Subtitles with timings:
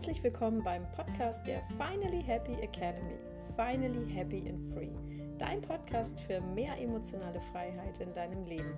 [0.00, 3.18] Herzlich willkommen beim Podcast der Finally Happy Academy.
[3.54, 4.88] Finally Happy and Free.
[5.36, 8.72] Dein Podcast für mehr emotionale Freiheit in deinem Leben.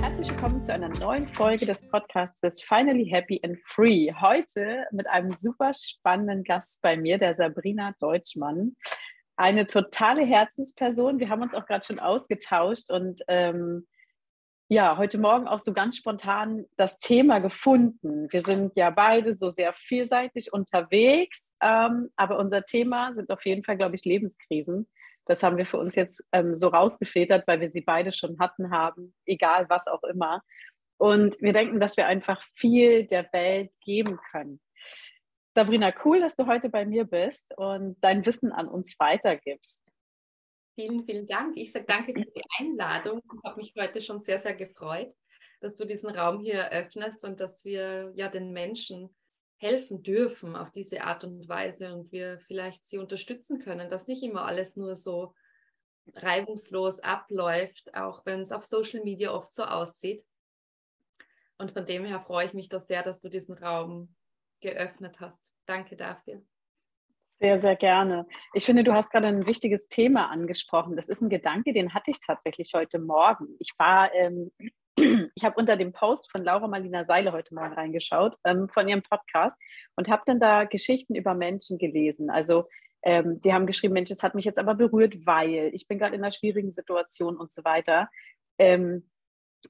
[0.00, 4.12] Herzlich willkommen zu einer neuen Folge des Podcasts Finally Happy and Free.
[4.12, 8.74] Heute mit einem super spannenden Gast bei mir, der Sabrina Deutschmann.
[9.36, 11.20] Eine totale Herzensperson.
[11.20, 13.86] Wir haben uns auch gerade schon ausgetauscht und ähm,
[14.68, 18.28] ja, heute Morgen auch so ganz spontan das Thema gefunden.
[18.30, 23.62] Wir sind ja beide so sehr vielseitig unterwegs, ähm, aber unser Thema sind auf jeden
[23.62, 24.88] Fall, glaube ich, Lebenskrisen.
[25.26, 28.70] Das haben wir für uns jetzt ähm, so rausgefiltert, weil wir sie beide schon hatten
[28.70, 30.42] haben, egal was auch immer.
[30.96, 34.60] Und wir denken, dass wir einfach viel der Welt geben können.
[35.54, 39.84] Sabrina, cool, dass du heute bei mir bist und dein Wissen an uns weitergibst.
[40.74, 41.56] Vielen, vielen Dank.
[41.56, 43.22] Ich sage danke für die Einladung.
[43.24, 45.14] Ich habe mich heute schon sehr, sehr gefreut,
[45.60, 49.14] dass du diesen Raum hier eröffnest und dass wir ja den Menschen
[49.58, 54.24] helfen dürfen auf diese Art und Weise und wir vielleicht sie unterstützen können, dass nicht
[54.24, 55.34] immer alles nur so
[56.12, 60.24] reibungslos abläuft, auch wenn es auf Social Media oft so aussieht.
[61.56, 64.14] Und von dem her freue ich mich doch sehr, dass du diesen Raum
[64.60, 65.52] geöffnet hast.
[65.66, 66.42] Danke dafür.
[67.44, 68.26] Sehr, sehr gerne.
[68.54, 70.96] Ich finde, du hast gerade ein wichtiges Thema angesprochen.
[70.96, 73.48] Das ist ein Gedanke, den hatte ich tatsächlich heute Morgen.
[73.58, 74.50] Ich war, ähm,
[74.96, 79.02] ich habe unter dem Post von Laura Marlina Seile heute Morgen reingeschaut, ähm, von ihrem
[79.02, 79.60] Podcast,
[79.94, 82.30] und habe dann da Geschichten über Menschen gelesen.
[82.30, 82.64] Also
[83.02, 86.16] ähm, die haben geschrieben, Mensch, es hat mich jetzt aber berührt, weil ich bin gerade
[86.16, 88.08] in einer schwierigen Situation und so weiter.
[88.58, 89.10] Ähm,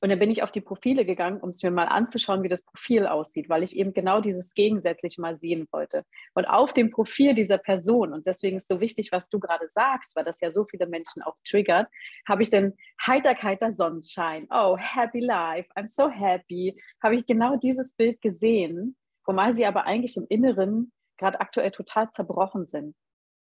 [0.01, 2.65] und dann bin ich auf die Profile gegangen, um es mir mal anzuschauen, wie das
[2.65, 6.05] Profil aussieht, weil ich eben genau dieses Gegensätzliche mal sehen wollte.
[6.35, 10.17] Und auf dem Profil dieser Person, und deswegen ist so wichtig, was du gerade sagst,
[10.17, 11.89] weil das ja so viele Menschen auch triggert,
[12.29, 17.57] habe ich dann Heiterkeit, der Sonnenschein, oh, happy life, I'm so happy, habe ich genau
[17.57, 22.95] dieses Bild gesehen, wobei sie aber eigentlich im Inneren gerade aktuell total zerbrochen sind.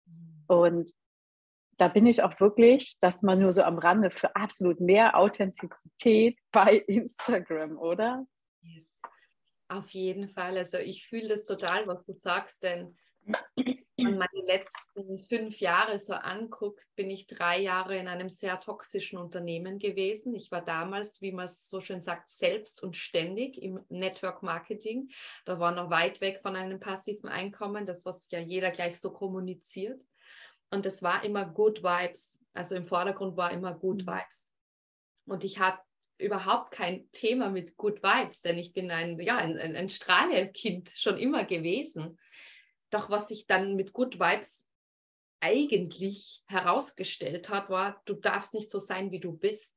[0.06, 0.44] Mhm.
[0.48, 0.92] Und
[1.78, 6.38] da bin ich auch wirklich, dass man nur so am Rande für absolut mehr Authentizität
[6.52, 8.26] bei Instagram, oder?
[8.62, 9.00] Yes.
[9.70, 10.58] Auf jeden Fall.
[10.58, 12.98] Also ich fühle das total, was du sagst, denn
[14.00, 18.58] wenn man meine letzten fünf Jahre so anguckt, bin ich drei Jahre in einem sehr
[18.58, 20.34] toxischen Unternehmen gewesen.
[20.36, 25.10] Ich war damals, wie man es so schön sagt, selbst und ständig im Network Marketing.
[25.46, 29.12] Da war noch weit weg von einem passiven Einkommen, das was ja jeder gleich so
[29.12, 30.00] kommuniziert.
[30.72, 32.38] Und es war immer Good Vibes.
[32.54, 34.08] Also im Vordergrund war immer Good mhm.
[34.08, 34.52] Vibes.
[35.26, 35.82] Und ich hatte
[36.18, 40.90] überhaupt kein Thema mit Good Vibes, denn ich bin ein, ja, ein, ein, ein Strahlekind
[40.96, 42.20] schon immer gewesen.
[42.90, 44.66] Doch was sich dann mit Good Vibes
[45.40, 49.77] eigentlich herausgestellt hat, war, du darfst nicht so sein, wie du bist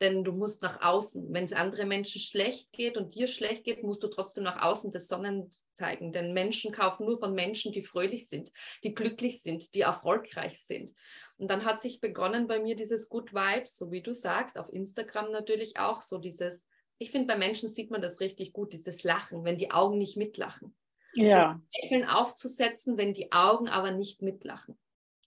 [0.00, 1.32] denn du musst nach außen.
[1.32, 4.90] Wenn es anderen Menschen schlecht geht und dir schlecht geht, musst du trotzdem nach außen
[4.90, 6.12] das Sonnen zeigen.
[6.12, 8.52] Denn Menschen kaufen nur von Menschen, die fröhlich sind,
[8.82, 10.92] die glücklich sind, die erfolgreich sind.
[11.36, 14.72] Und dann hat sich begonnen bei mir dieses Good Vibes, so wie du sagst, auf
[14.72, 19.02] Instagram natürlich auch so dieses, ich finde, bei Menschen sieht man das richtig gut, dieses
[19.02, 20.74] Lachen, wenn die Augen nicht mitlachen.
[21.14, 21.60] Ja.
[21.72, 24.78] Das Lächeln aufzusetzen, wenn die Augen aber nicht mitlachen.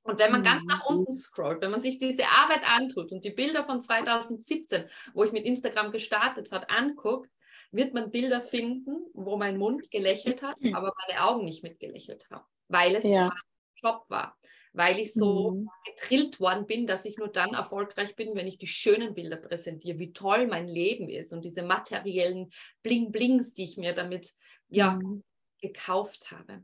[0.05, 0.97] Und wenn man ganz nach mhm.
[0.97, 4.85] unten scrollt, wenn man sich diese Arbeit antut und die Bilder von 2017,
[5.15, 7.31] wo ich mit Instagram gestartet hat, anguckt,
[7.71, 12.45] wird man Bilder finden, wo mein Mund gelächelt hat, aber meine Augen nicht mitgelächelt haben,
[12.67, 13.29] weil es ja.
[13.29, 13.41] mein
[13.81, 14.37] Job war,
[14.73, 15.69] weil ich so mhm.
[15.85, 19.97] getrillt worden bin, dass ich nur dann erfolgreich bin, wenn ich die schönen Bilder präsentiere,
[19.97, 22.51] wie toll mein Leben ist und diese materiellen
[22.83, 24.35] Bling-Blings, die ich mir damit
[24.67, 25.23] ja mhm.
[25.59, 26.63] gekauft habe.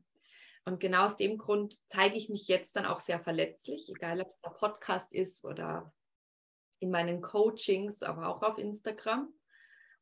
[0.66, 4.28] Und genau aus dem Grund zeige ich mich jetzt dann auch sehr verletzlich, egal ob
[4.28, 5.92] es der Podcast ist oder
[6.80, 9.34] in meinen Coachings, aber auch auf Instagram.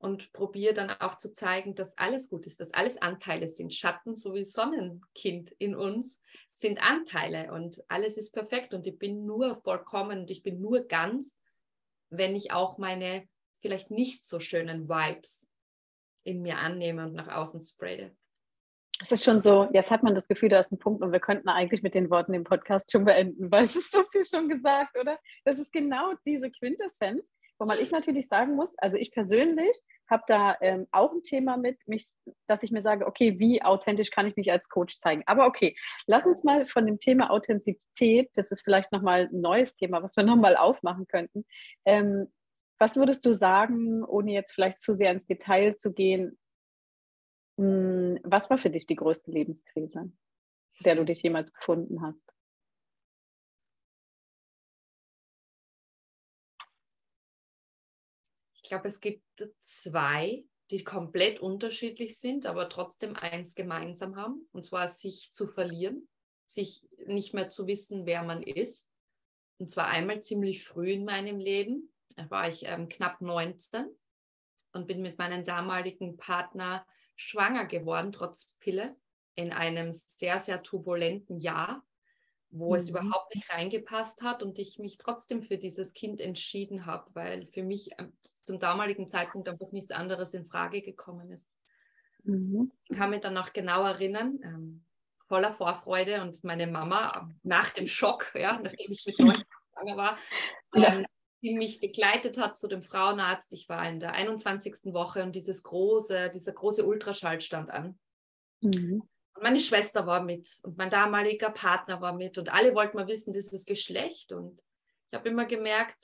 [0.02, 3.74] Und probiere dann auch zu zeigen, dass alles gut ist, dass alles Anteile sind.
[3.74, 6.22] Schatten sowie Sonnenkind in uns
[6.54, 10.88] sind Anteile und alles ist perfekt und ich bin nur vollkommen und ich bin nur
[10.88, 11.38] ganz,
[12.10, 13.28] wenn ich auch meine
[13.62, 15.46] vielleicht nicht so schönen Vibes
[16.24, 18.16] in mir annehme und nach außen spreade.
[19.02, 21.22] Es ist schon so, jetzt hat man das Gefühl, da ist ein Punkt und wir
[21.22, 24.50] könnten eigentlich mit den Worten den Podcast schon beenden, weil es ist so viel schon
[24.50, 25.18] gesagt, oder?
[25.46, 29.78] Das ist genau diese Quintessenz, wo man ich natürlich sagen muss, also ich persönlich
[30.10, 32.08] habe da ähm, auch ein Thema mit, mich,
[32.48, 35.24] dass ich mir sage, okay, wie authentisch kann ich mich als Coach zeigen?
[35.28, 35.76] Aber okay,
[36.06, 40.18] lass uns mal von dem Thema Authentizität, das ist vielleicht nochmal ein neues Thema, was
[40.18, 41.46] wir nochmal aufmachen könnten.
[41.86, 42.32] Ähm,
[42.80, 46.38] was würdest du sagen, ohne jetzt vielleicht zu sehr ins Detail zu gehen,
[47.60, 50.12] was war für dich die größte Lebenskrise,
[50.80, 52.32] der du dich jemals gefunden hast?
[58.56, 59.24] Ich glaube, es gibt
[59.62, 60.46] zwei.
[60.72, 66.08] die komplett unterschiedlich sind, aber trotzdem eins gemeinsam haben, und zwar sich zu verlieren,
[66.46, 68.88] sich nicht mehr zu wissen, wer man ist.
[69.58, 73.88] Und zwar einmal ziemlich früh in meinem Leben, da war ich ähm, knapp 19
[74.74, 76.86] und bin mit meinem damaligen Partner
[77.20, 78.96] schwanger geworden, trotz Pille,
[79.36, 81.84] in einem sehr, sehr turbulenten Jahr,
[82.50, 82.76] wo mhm.
[82.76, 87.46] es überhaupt nicht reingepasst hat und ich mich trotzdem für dieses Kind entschieden habe, weil
[87.48, 88.14] für mich ähm,
[88.44, 91.54] zum damaligen Zeitpunkt einfach nichts anderes in Frage gekommen ist.
[92.24, 92.72] Mhm.
[92.86, 94.86] Ich kann mich dann noch genau erinnern, ähm,
[95.28, 99.44] voller Vorfreude und meine Mama nach dem Schock, ja, nachdem ich mit neun
[99.74, 100.18] schwanger war,
[100.74, 101.06] ähm,
[101.42, 103.54] die mich begleitet hat zu dem Frauenarzt.
[103.54, 104.94] Ich war in der 21.
[104.94, 107.98] Woche und dieses große, dieser große Ultraschall stand an.
[108.62, 109.04] Mhm.
[109.34, 113.08] Und meine Schwester war mit und mein damaliger Partner war mit und alle wollten mal
[113.08, 114.34] wissen, dieses Geschlecht.
[114.34, 114.62] Und
[115.12, 115.98] ich habe immer gemerkt,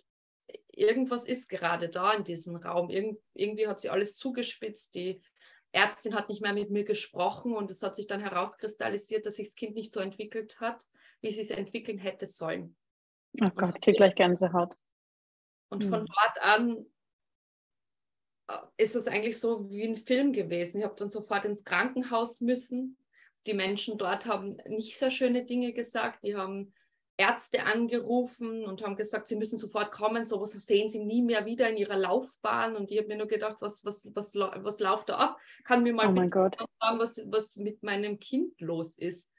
[0.72, 2.90] irgendwas ist gerade da in diesem Raum.
[2.90, 4.96] Irgend, irgendwie hat sie alles zugespitzt.
[4.96, 5.22] Die
[5.74, 9.50] Ärztin hat nicht mehr mit mir gesprochen und es hat sich dann herauskristallisiert, dass sich
[9.50, 10.86] das Kind nicht so entwickelt hat,
[11.20, 12.78] wie sie es entwickeln hätte sollen.
[13.42, 14.78] Oh Gott, ich kriege gleich Gänsehaut.
[15.70, 15.90] Und mhm.
[15.90, 16.86] von dort an
[18.48, 20.80] äh, ist es eigentlich so wie ein Film gewesen.
[20.80, 22.98] Ich habe dann sofort ins Krankenhaus müssen.
[23.48, 26.24] Die Menschen dort haben nicht sehr schöne Dinge gesagt.
[26.24, 26.74] Die haben
[27.18, 31.70] Ärzte angerufen und haben gesagt, sie müssen sofort kommen, sowas sehen sie nie mehr wieder
[31.70, 32.76] in ihrer Laufbahn.
[32.76, 35.40] Und ich habe mir nur gedacht, was, was, was, was läuft da ab?
[35.64, 39.32] Kann mir mal oh sagen, was, was mit meinem Kind los ist.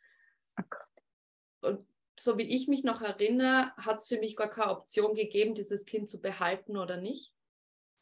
[0.58, 1.86] Oh und
[2.18, 5.84] so wie ich mich noch erinnere, hat es für mich gar keine Option gegeben, dieses
[5.84, 7.32] Kind zu behalten oder nicht,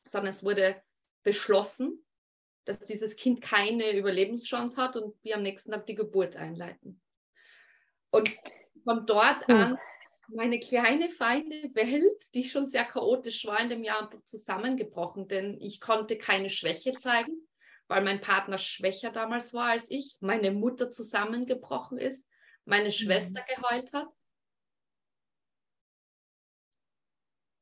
[0.06, 0.80] sondern es wurde
[1.22, 2.04] beschlossen,
[2.64, 7.00] dass dieses Kind keine Überlebenschance hat und wir am nächsten Tag die Geburt einleiten.
[8.10, 8.30] Und
[8.84, 9.78] von dort an
[10.28, 15.60] meine kleine, feine Welt, die schon sehr chaotisch war in dem Jahr, einfach zusammengebrochen, denn
[15.60, 17.46] ich konnte keine Schwäche zeigen,
[17.88, 22.26] weil mein Partner schwächer damals war als ich, meine Mutter zusammengebrochen ist
[22.64, 23.62] meine Schwester mhm.
[23.62, 24.08] geheult hat.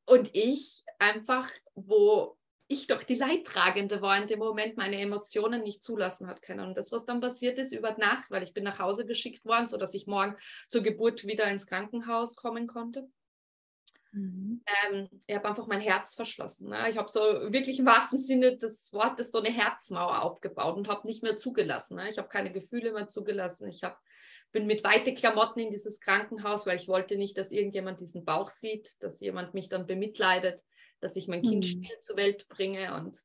[0.05, 5.83] Und ich einfach, wo ich doch die Leidtragende war in dem Moment, meine Emotionen nicht
[5.83, 6.67] zulassen hat können.
[6.67, 9.67] Und das, was dann passiert ist über Nacht, weil ich bin nach Hause geschickt worden,
[9.67, 10.35] sodass ich morgen
[10.67, 13.09] zur Geburt wieder ins Krankenhaus kommen konnte.
[14.11, 14.63] Mhm.
[14.85, 16.69] Ähm, ich habe einfach mein Herz verschlossen.
[16.69, 16.89] Ne?
[16.89, 21.07] Ich habe so wirklich im wahrsten Sinne des Wortes so eine Herzmauer aufgebaut und habe
[21.07, 21.95] nicht mehr zugelassen.
[21.95, 22.09] Ne?
[22.09, 23.67] Ich habe keine Gefühle mehr zugelassen.
[23.67, 23.97] Ich habe
[24.53, 28.49] bin mit weite Klamotten in dieses Krankenhaus, weil ich wollte nicht, dass irgendjemand diesen Bauch
[28.49, 30.63] sieht, dass jemand mich dann bemitleidet,
[31.01, 31.83] dass ich mein Kind mhm.
[31.83, 32.95] still zur Welt bringe.
[32.95, 33.17] Und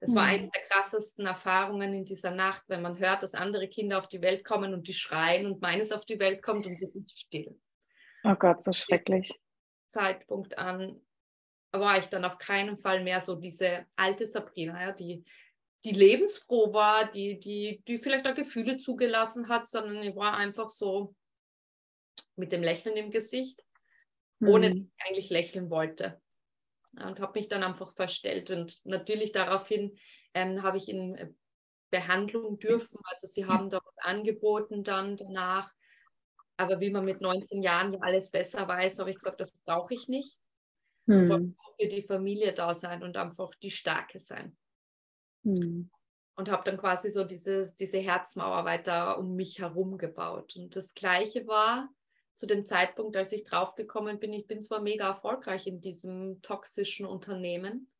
[0.00, 0.30] das war mhm.
[0.30, 4.20] eine der krassesten Erfahrungen in dieser Nacht, wenn man hört, dass andere Kinder auf die
[4.20, 7.58] Welt kommen und die schreien und meines auf die Welt kommt und wir sind still.
[8.24, 9.32] Oh Gott, so schrecklich.
[9.86, 11.00] Zeitpunkt an
[11.72, 15.24] war ich dann auf keinen Fall mehr so diese alte Sabrina, ja, die
[15.86, 20.68] die lebensfroh war, die, die, die vielleicht auch Gefühle zugelassen hat, sondern ich war einfach
[20.68, 21.14] so
[22.34, 23.62] mit dem Lächeln im Gesicht,
[24.40, 24.48] mhm.
[24.48, 26.20] ohne dass ich eigentlich lächeln wollte.
[26.98, 28.50] Und habe mich dann einfach verstellt.
[28.50, 29.96] Und natürlich daraufhin
[30.34, 31.28] ähm, habe ich in äh,
[31.90, 32.98] Behandlung dürfen.
[33.04, 35.72] Also sie haben da was angeboten dann danach.
[36.56, 39.94] Aber wie man mit 19 Jahren ja alles besser weiß, habe ich gesagt, das brauche
[39.94, 40.36] ich nicht.
[41.04, 41.22] Mhm.
[41.22, 44.56] Ich wollte für die Familie da sein und einfach die Starke sein.
[45.46, 45.90] Mhm.
[46.36, 50.54] Und habe dann quasi so dieses, diese Herzmauer weiter um mich herum gebaut.
[50.56, 51.88] Und das Gleiche war
[52.34, 57.06] zu dem Zeitpunkt, als ich draufgekommen bin, ich bin zwar mega erfolgreich in diesem toxischen
[57.06, 57.90] Unternehmen,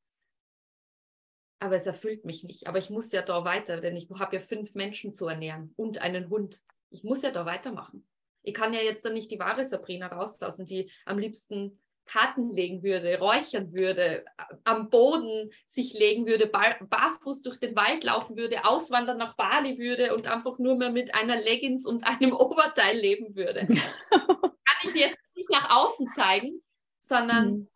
[1.59, 2.67] aber es erfüllt mich nicht.
[2.67, 6.03] Aber ich muss ja da weiter, denn ich habe ja fünf Menschen zu ernähren und
[6.03, 6.61] einen Hund.
[6.91, 8.07] Ich muss ja da weitermachen.
[8.43, 12.83] Ich kann ja jetzt dann nicht die wahre Sabrina rauslassen, die am liebsten Karten legen
[12.83, 14.25] würde, räuchern würde,
[14.65, 20.15] am Boden sich legen würde, barfuß durch den Wald laufen würde, auswandern nach Bali würde
[20.15, 23.67] und einfach nur mehr mit einer Leggings und einem Oberteil leben würde.
[24.11, 26.63] Kann ich jetzt nicht nach außen zeigen,
[27.01, 27.69] sondern mhm.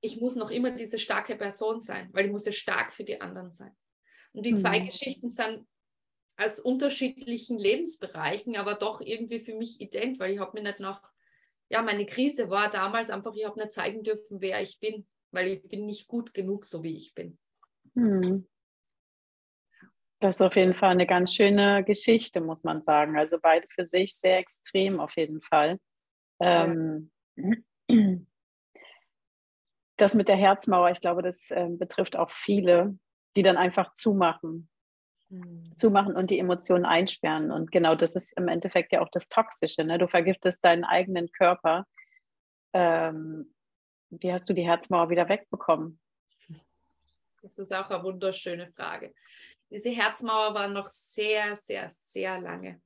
[0.00, 3.20] ich muss noch immer diese starke Person sein, weil ich muss ja stark für die
[3.20, 3.74] anderen sein.
[4.32, 4.56] Und die mhm.
[4.58, 5.66] zwei Geschichten sind
[6.36, 11.12] aus unterschiedlichen Lebensbereichen, aber doch irgendwie für mich ident, weil ich habe mir nicht nach
[11.72, 15.48] ja, meine Krise war damals einfach, ich habe nicht zeigen dürfen, wer ich bin, weil
[15.48, 17.38] ich bin nicht gut genug, so wie ich bin.
[17.94, 18.46] Hm.
[20.20, 23.16] Das ist auf jeden Fall eine ganz schöne Geschichte, muss man sagen.
[23.16, 25.80] Also beide für sich sehr extrem auf jeden Fall.
[26.40, 27.10] Ähm,
[29.96, 32.98] das mit der Herzmauer, ich glaube, das äh, betrifft auch viele,
[33.34, 34.68] die dann einfach zumachen.
[35.76, 37.50] Zumachen und die Emotionen einsperren.
[37.50, 39.84] Und genau das ist im Endeffekt ja auch das Toxische.
[39.84, 39.98] Ne?
[39.98, 41.86] Du vergiftest deinen eigenen Körper.
[42.72, 43.54] Ähm,
[44.10, 45.98] wie hast du die Herzmauer wieder wegbekommen?
[47.42, 49.12] Das ist auch eine wunderschöne Frage.
[49.70, 52.80] Diese Herzmauer war noch sehr, sehr, sehr lange.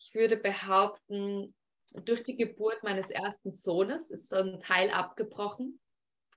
[0.00, 1.54] Ich würde behaupten,
[1.92, 5.78] durch die Geburt meines ersten Sohnes ist so ein Teil abgebrochen,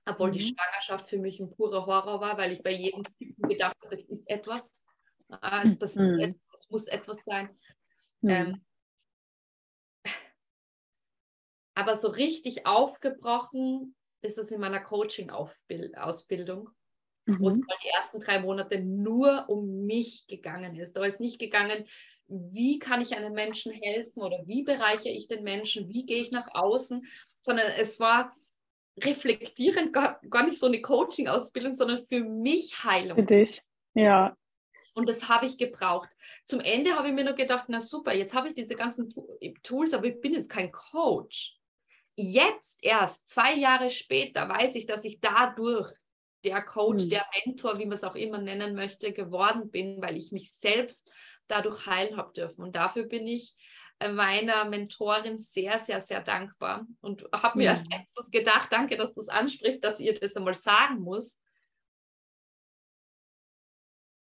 [0.08, 0.34] obwohl mhm.
[0.34, 3.94] die Schwangerschaft für mich ein purer Horror war, weil ich bei jedem Typen gedacht habe,
[3.94, 4.72] es ist etwas,
[5.28, 6.20] ah, es passiert mhm.
[6.20, 7.50] etwas, es muss etwas sein.
[8.20, 8.30] Mhm.
[8.30, 8.64] Ähm,
[11.74, 16.70] aber so richtig aufgebrochen ist es in meiner Coaching-Ausbildung,
[17.26, 17.40] mhm.
[17.40, 20.96] wo es mal die ersten drei Monate nur um mich gegangen ist.
[20.96, 21.86] Da ist nicht gegangen,
[22.26, 26.30] wie kann ich einem Menschen helfen oder wie bereichere ich den Menschen, wie gehe ich
[26.30, 27.06] nach außen,
[27.42, 28.34] sondern es war
[29.04, 33.16] reflektierend, gar, gar nicht so eine Coaching-Ausbildung, sondern für mich Heilung.
[33.16, 33.62] Für dich,
[33.94, 34.36] ja.
[34.94, 36.08] Und das habe ich gebraucht.
[36.44, 39.14] Zum Ende habe ich mir nur gedacht, na super, jetzt habe ich diese ganzen
[39.62, 41.56] Tools, aber ich bin jetzt kein Coach.
[42.16, 45.88] Jetzt erst, zwei Jahre später, weiß ich, dass ich dadurch
[46.44, 47.10] der Coach, hm.
[47.10, 51.12] der Mentor, wie man es auch immer nennen möchte, geworden bin, weil ich mich selbst
[51.46, 52.62] dadurch heilen habe dürfen.
[52.62, 53.54] Und dafür bin ich
[54.00, 59.20] meiner Mentorin sehr, sehr, sehr dankbar und habe mir als letztes gedacht, danke, dass du
[59.20, 61.38] es ansprichst, dass ihr das einmal sagen muss,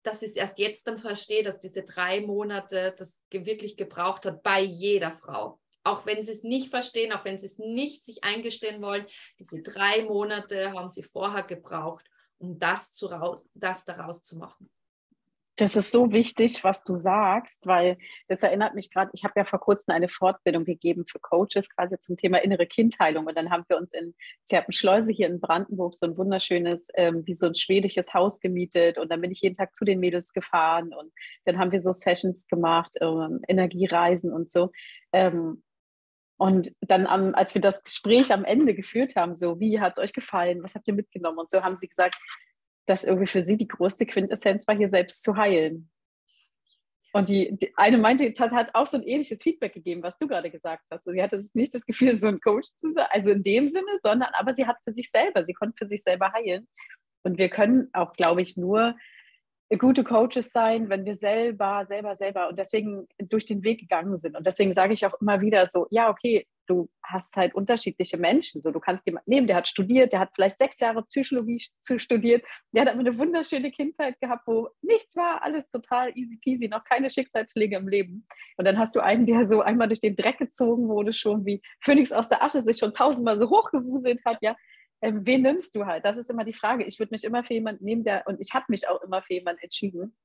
[0.03, 4.43] dass ich es erst jetzt dann verstehe, dass diese drei Monate das wirklich gebraucht hat
[4.43, 5.61] bei jeder Frau.
[5.83, 9.07] Auch wenn sie es nicht verstehen, auch wenn sie es nicht sich eingestehen wollen,
[9.39, 12.07] diese drei Monate haben sie vorher gebraucht,
[12.39, 14.71] um das, zu raus, das daraus zu machen.
[15.61, 17.99] Das ist so wichtig, was du sagst, weil
[18.29, 21.99] das erinnert mich gerade, ich habe ja vor kurzem eine Fortbildung gegeben für Coaches quasi
[21.99, 23.27] zum Thema innere Kindheilung.
[23.27, 24.15] Und dann haben wir uns in
[24.45, 28.97] Zerpenschleuse hier in Brandenburg so ein wunderschönes, ähm, wie so ein schwedisches Haus gemietet.
[28.97, 31.13] Und dann bin ich jeden Tag zu den Mädels gefahren und
[31.45, 34.71] dann haben wir so Sessions gemacht, ähm, Energiereisen und so.
[35.13, 35.63] Ähm,
[36.39, 40.03] und dann, am, als wir das Gespräch am Ende geführt haben, so, wie hat es
[40.03, 42.17] euch gefallen, was habt ihr mitgenommen und so, haben sie gesagt,
[42.91, 45.89] dass irgendwie für sie die größte Quintessenz war, hier selbst zu heilen.
[47.13, 50.27] Und die, die eine meinte, hat, hat, auch so ein ähnliches Feedback gegeben, was du
[50.27, 51.07] gerade gesagt hast.
[51.07, 53.99] Und sie hatte nicht das Gefühl, so ein Coach zu sein, also in dem Sinne,
[54.03, 56.69] sondern aber sie hat für sich selber, sie konnte für sich selber heilen.
[57.23, 58.97] Und wir können auch, glaube ich, nur
[59.79, 64.37] gute Coaches sein, wenn wir selber, selber, selber und deswegen durch den Weg gegangen sind.
[64.37, 68.63] Und deswegen sage ich auch immer wieder so, ja, okay, du hast halt unterschiedliche Menschen.
[68.63, 71.61] So, du kannst jemanden nehmen, der hat studiert, der hat vielleicht sechs Jahre Psychologie
[71.97, 76.69] studiert, der hat aber eine wunderschöne Kindheit gehabt, wo nichts war, alles total easy peasy,
[76.69, 78.27] noch keine Schicksalsschläge im Leben.
[78.57, 81.61] Und dann hast du einen, der so einmal durch den Dreck gezogen wurde, schon wie
[81.81, 84.55] Phönix aus der Asche sich schon tausendmal so hochgewuselt hat, ja,
[85.03, 86.05] ähm, wen nimmst du halt?
[86.05, 86.85] Das ist immer die Frage.
[86.85, 89.35] Ich würde mich immer für jemanden nehmen, der, und ich habe mich auch immer für
[89.35, 90.17] jemanden entschieden.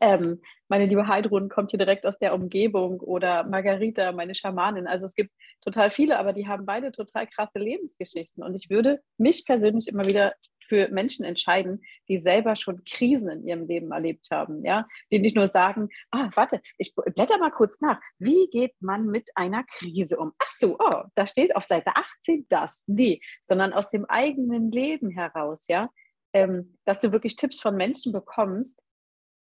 [0.00, 4.86] Ähm, meine liebe Heidrun kommt hier direkt aus der Umgebung oder Margarita, meine Schamanin.
[4.86, 5.30] Also es gibt
[5.62, 8.42] total viele, aber die haben beide total krasse Lebensgeschichten.
[8.42, 10.34] Und ich würde mich persönlich immer wieder
[10.68, 15.36] für Menschen entscheiden, die selber schon Krisen in ihrem Leben erlebt haben, ja, die nicht
[15.36, 20.18] nur sagen, ah, warte, ich blätter mal kurz nach, wie geht man mit einer Krise
[20.18, 20.32] um?
[20.38, 25.10] Ach so, oh, da steht auf Seite 18 das, nee, sondern aus dem eigenen Leben
[25.10, 25.90] heraus, ja,
[26.32, 28.80] ähm, dass du wirklich Tipps von Menschen bekommst,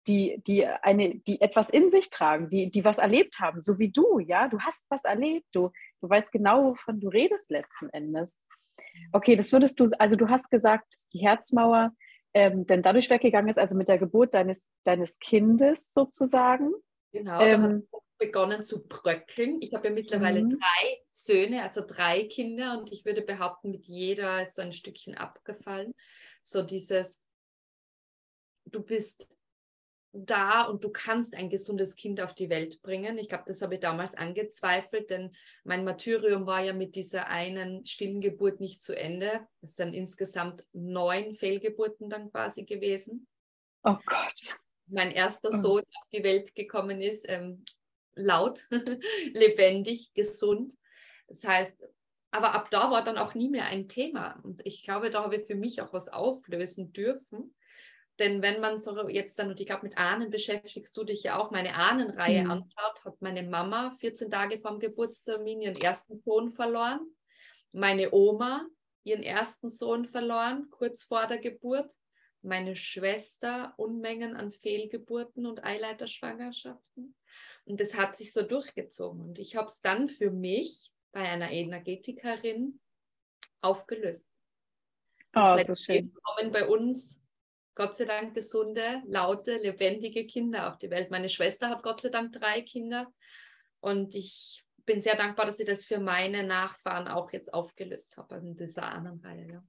[0.08, 3.92] die, die, eine, die etwas in sich tragen, die, die was erlebt haben, so wie
[3.92, 5.72] du, ja, du hast was erlebt, du,
[6.02, 8.40] du weißt genau, wovon du redest letzten Endes.
[9.12, 11.92] Okay, das würdest du, also du hast gesagt, die Herzmauer
[12.34, 16.72] ähm, denn dadurch weggegangen ist, also mit der Geburt deines, deines Kindes sozusagen.
[17.12, 17.88] Genau, ähm,
[18.20, 19.62] begonnen zu bröckeln.
[19.62, 20.50] Ich habe ja mittlerweile mhm.
[20.52, 25.16] drei Söhne, also drei Kinder und ich würde behaupten, mit jeder ist so ein Stückchen
[25.16, 25.96] abgefallen.
[26.44, 27.26] So dieses,
[28.66, 29.30] du bist
[30.12, 33.18] da und du kannst ein gesundes Kind auf die Welt bringen.
[33.18, 37.86] Ich glaube, das habe ich damals angezweifelt, denn mein Martyrium war ja mit dieser einen
[37.86, 39.48] stillen Geburt nicht zu Ende.
[39.62, 43.28] Es sind insgesamt neun Fehlgeburten dann quasi gewesen.
[43.84, 44.58] Oh Gott.
[44.88, 45.58] Mein erster oh.
[45.58, 47.64] Sohn auf die Welt gekommen ist, ähm,
[48.16, 48.68] laut,
[49.34, 50.74] lebendig, gesund.
[51.28, 51.84] Das heißt,
[52.32, 54.40] aber ab da war dann auch nie mehr ein Thema.
[54.44, 57.54] Und ich glaube, da habe ich für mich auch was auflösen dürfen
[58.20, 61.40] denn wenn man so jetzt dann, und ich glaube, mit Ahnen beschäftigst du dich ja
[61.40, 62.52] auch, meine Ahnenreihe mhm.
[62.52, 67.00] anschaut, hat meine Mama 14 Tage vorm Geburtstermin ihren ersten Sohn verloren,
[67.72, 68.66] meine Oma
[69.04, 71.92] ihren ersten Sohn verloren, kurz vor der Geburt,
[72.42, 77.16] meine Schwester Unmengen an Fehlgeburten und Eileiterschwangerschaften.
[77.66, 79.22] Und das hat sich so durchgezogen.
[79.22, 82.80] Und ich habe es dann für mich bei einer Energetikerin
[83.62, 84.30] aufgelöst.
[85.36, 86.14] Oh, so schön.
[86.24, 87.20] kommen bei uns
[87.80, 91.12] Gott sei Dank gesunde, laute, lebendige Kinder auf die Welt.
[91.12, 93.08] Meine Schwester hat Gott sei Dank drei Kinder
[93.80, 98.36] und ich bin sehr dankbar, dass ich das für meine Nachfahren auch jetzt aufgelöst habe
[98.36, 99.48] in dieser anderen Reihe.
[99.50, 99.64] Ja.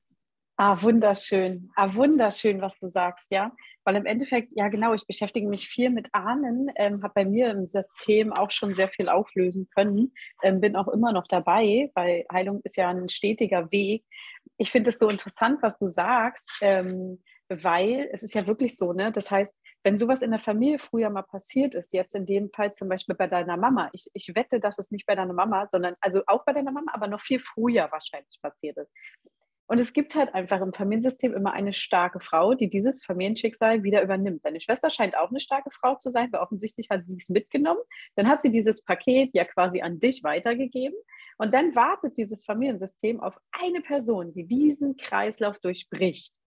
[0.56, 1.70] Ah, wunderschön.
[1.76, 3.52] Ah, wunderschön, was du sagst, ja.
[3.84, 7.52] Weil im Endeffekt, ja genau, ich beschäftige mich viel mit Ahnen, ähm, habe bei mir
[7.52, 10.12] im System auch schon sehr viel auflösen können,
[10.42, 14.04] ähm, bin auch immer noch dabei, weil Heilung ist ja ein stetiger Weg.
[14.58, 18.92] Ich finde es so interessant, was du sagst, ähm, weil es ist ja wirklich so,
[18.92, 19.12] ne?
[19.12, 22.72] Das heißt, wenn sowas in der Familie früher mal passiert ist, jetzt in dem Fall
[22.74, 25.96] zum Beispiel bei deiner Mama, ich, ich wette, dass es nicht bei deiner Mama, sondern
[26.00, 28.90] also auch bei deiner Mama, aber noch viel früher wahrscheinlich passiert ist.
[29.70, 34.02] Und es gibt halt einfach im Familiensystem immer eine starke Frau, die dieses Familienschicksal wieder
[34.02, 34.44] übernimmt.
[34.44, 37.78] Deine Schwester scheint auch eine starke Frau zu sein, weil offensichtlich hat sie es mitgenommen.
[38.16, 40.96] Dann hat sie dieses Paket ja quasi an dich weitergegeben.
[41.38, 46.39] Und dann wartet dieses Familiensystem auf eine Person, die diesen Kreislauf durchbricht.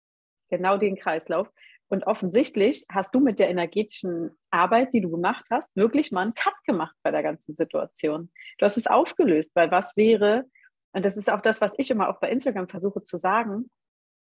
[0.53, 1.49] Genau den Kreislauf.
[1.87, 6.35] Und offensichtlich hast du mit der energetischen Arbeit, die du gemacht hast, wirklich mal einen
[6.35, 8.31] Cut gemacht bei der ganzen Situation.
[8.59, 10.45] Du hast es aufgelöst, weil was wäre,
[10.91, 13.71] und das ist auch das, was ich immer auch bei Instagram versuche zu sagen.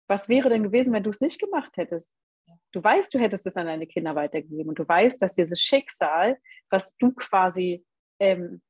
[0.09, 2.11] Was wäre denn gewesen, wenn du es nicht gemacht hättest?
[2.73, 6.39] Du weißt, du hättest es an deine Kinder weitergegeben und du weißt, dass dieses Schicksal,
[6.71, 7.85] was du quasi
[8.21, 8.63] ähm,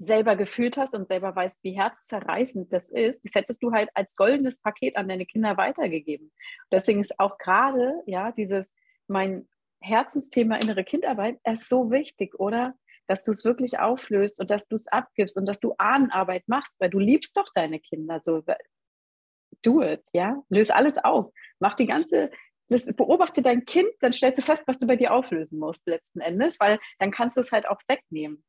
[0.00, 4.16] selber gefühlt hast und selber weißt, wie herzzerreißend das ist, das hättest du halt als
[4.16, 6.26] goldenes Paket an deine Kinder weitergegeben.
[6.28, 8.74] Und deswegen ist auch gerade, ja, dieses,
[9.06, 9.46] mein
[9.80, 12.74] Herzensthema innere Kindarbeit, ist so wichtig, oder?
[13.10, 16.78] dass du es wirklich auflöst und dass du es abgibst und dass du Ahnenarbeit machst,
[16.78, 18.44] weil du liebst doch deine Kinder so.
[19.62, 20.40] Do it, ja?
[20.48, 21.32] Löse alles auf.
[21.58, 22.30] Mach die ganze,
[22.68, 26.20] das, beobachte dein Kind, dann stellst du fest, was du bei dir auflösen musst letzten
[26.20, 28.44] Endes, weil dann kannst du es halt auch wegnehmen.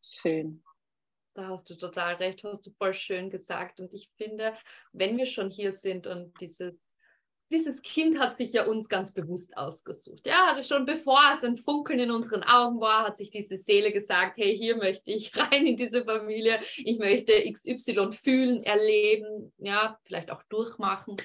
[0.00, 0.62] Schön.
[1.34, 3.80] Da hast du total recht, hast du voll schön gesagt.
[3.80, 4.54] Und ich finde,
[4.92, 6.78] wenn wir schon hier sind und dieses
[7.50, 10.26] dieses Kind hat sich ja uns ganz bewusst ausgesucht.
[10.26, 13.92] Ja, also schon bevor es ein Funkeln in unseren Augen war, hat sich diese Seele
[13.92, 19.98] gesagt, hey, hier möchte ich rein in diese Familie, ich möchte XY fühlen, erleben, ja,
[20.04, 21.16] vielleicht auch durchmachen,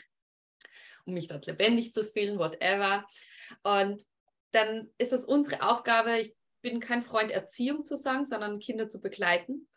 [1.05, 3.07] um mich dort lebendig zu fühlen, whatever.
[3.63, 4.03] Und
[4.51, 9.01] dann ist es unsere Aufgabe, ich bin kein Freund, Erziehung zu sagen, sondern Kinder zu
[9.01, 9.67] begleiten.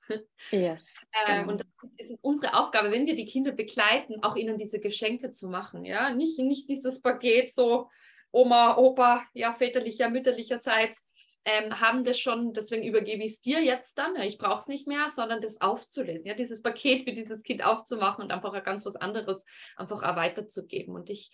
[0.50, 0.94] Yes.
[1.26, 1.44] Äh.
[1.44, 5.30] Und dann ist es unsere Aufgabe, wenn wir die Kinder begleiten, auch ihnen diese Geschenke
[5.30, 5.84] zu machen.
[5.84, 6.12] Ja?
[6.14, 7.88] Nicht, nicht dieses Paket so
[8.32, 11.06] Oma, Opa, ja, väterlicher, mütterlicherseits.
[11.44, 14.86] Ähm, haben das schon, deswegen übergebe ich es dir jetzt dann, ich brauche es nicht
[14.86, 18.94] mehr, sondern das aufzulesen, ja, dieses Paket für dieses Kind aufzumachen und einfach ganz was
[18.94, 19.44] anderes
[19.76, 20.94] einfach auch weiterzugeben.
[20.94, 21.32] Und ich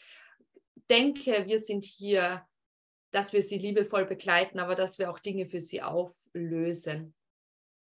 [0.88, 2.47] denke, wir sind hier
[3.10, 7.14] dass wir sie liebevoll begleiten, aber dass wir auch Dinge für sie auflösen.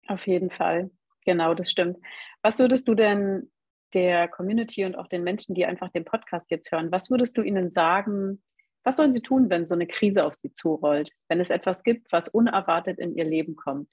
[0.08, 0.92] Auf jeden Fall,
[1.26, 1.98] genau, das stimmt.
[2.42, 3.52] Was würdest du denn
[3.94, 7.42] der Community und auch den Menschen, die einfach den Podcast jetzt hören, was würdest du
[7.42, 8.42] ihnen sagen,
[8.84, 12.12] was sollen sie tun, wenn so eine Krise auf sie zurollt, wenn es etwas gibt,
[12.12, 13.90] was unerwartet in ihr Leben kommt?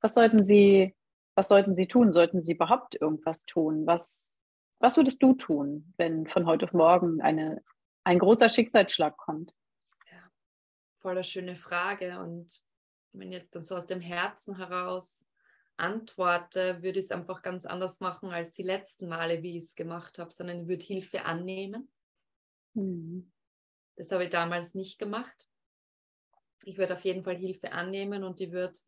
[0.00, 0.96] Was sollten sie,
[1.36, 2.12] was sollten sie tun?
[2.12, 3.86] Sollten sie überhaupt irgendwas tun?
[3.86, 4.40] Was,
[4.80, 7.62] was würdest du tun, wenn von heute auf morgen eine,
[8.02, 9.52] ein großer Schicksalsschlag kommt?
[11.02, 12.18] Voll schöne Frage.
[12.20, 12.62] Und
[13.12, 15.26] wenn ich jetzt dann so aus dem Herzen heraus
[15.76, 19.74] antworte, würde ich es einfach ganz anders machen als die letzten Male, wie ich es
[19.74, 21.90] gemacht habe, sondern ich würde Hilfe annehmen.
[22.74, 23.30] Mhm.
[23.96, 25.48] Das habe ich damals nicht gemacht.
[26.64, 28.78] Ich würde auf jeden Fall Hilfe annehmen und ich würde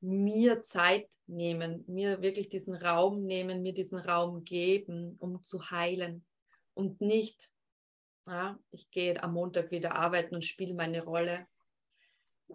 [0.00, 6.24] mir Zeit nehmen, mir wirklich diesen Raum nehmen, mir diesen Raum geben, um zu heilen
[6.74, 7.52] und nicht
[8.28, 11.46] ja, ich gehe am Montag wieder arbeiten und spiele meine Rolle.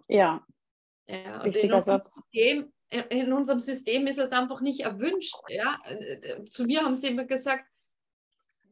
[0.08, 0.46] Ja.
[1.06, 2.14] ja Wichtiger in Satz.
[2.14, 5.34] System, in unserem System ist es einfach nicht erwünscht.
[5.48, 5.80] Ja?
[6.48, 7.68] Zu mir haben sie immer gesagt,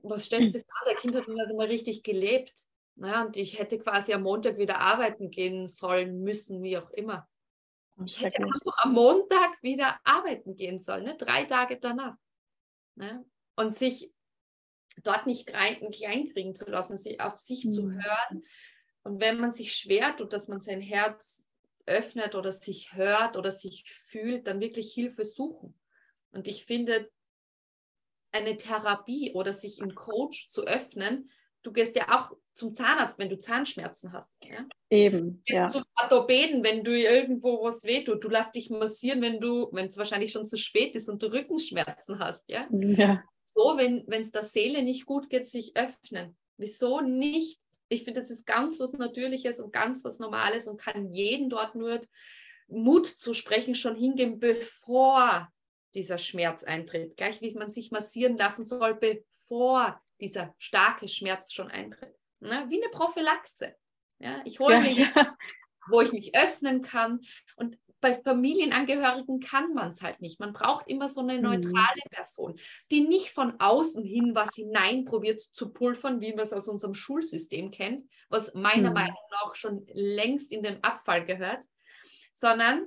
[0.02, 0.90] was stellst du da?
[0.90, 2.66] Der Kind hat nicht immer richtig gelebt.
[2.96, 7.28] Ja, und ich hätte quasi am Montag wieder arbeiten gehen sollen, müssen, wie auch immer.
[8.04, 11.16] Ich hätte einfach am Montag wieder arbeiten gehen sollen, ne?
[11.16, 12.16] drei Tage danach.
[12.94, 13.24] Ne?
[13.56, 14.12] Und sich
[15.02, 17.70] dort nicht klein, kleinkriegen zu lassen, sich auf sich mhm.
[17.70, 18.44] zu hören.
[19.04, 21.44] Und wenn man sich schwer tut, dass man sein Herz
[21.86, 25.78] öffnet oder sich hört oder sich fühlt, dann wirklich Hilfe suchen.
[26.30, 27.10] Und ich finde,
[28.30, 31.30] eine Therapie oder sich in Coach zu öffnen,
[31.62, 34.34] du gehst ja auch zum Zahnarzt, wenn du Zahnschmerzen hast.
[34.44, 34.66] Ja?
[34.90, 35.38] Eben.
[35.38, 35.68] Du gehst ja.
[35.68, 38.22] zum Orthopäden, wenn du irgendwo was wehtut.
[38.22, 41.32] Du lässt dich massieren, wenn du, wenn es wahrscheinlich schon zu spät ist und du
[41.32, 42.48] Rückenschmerzen hast.
[42.48, 42.68] Ja?
[42.70, 46.36] ja so, wenn es der Seele nicht gut geht, sich öffnen?
[46.56, 47.60] Wieso nicht?
[47.88, 51.74] Ich finde, das ist ganz was Natürliches und ganz was Normales und kann jeden dort
[51.74, 52.00] nur
[52.68, 55.52] Mut zu sprechen schon hingehen, bevor
[55.94, 57.16] dieser Schmerz eintritt.
[57.16, 62.14] Gleich wie man sich massieren lassen soll, bevor dieser starke Schmerz schon eintritt.
[62.40, 63.74] Na, wie eine Prophylaxe.
[64.18, 65.36] Ja, ich hole ja, mir, ja.
[65.88, 67.20] wo ich mich öffnen kann.
[67.56, 70.40] Und bei Familienangehörigen kann man es halt nicht.
[70.40, 71.42] Man braucht immer so eine mhm.
[71.42, 72.02] neutrale.
[72.10, 72.58] Person,
[72.90, 76.94] die nicht von außen hin was hinein probiert zu pulvern, wie man es aus unserem
[76.94, 78.94] Schulsystem kennt, was meiner mhm.
[78.94, 81.64] Meinung nach schon längst in den Abfall gehört,
[82.34, 82.86] sondern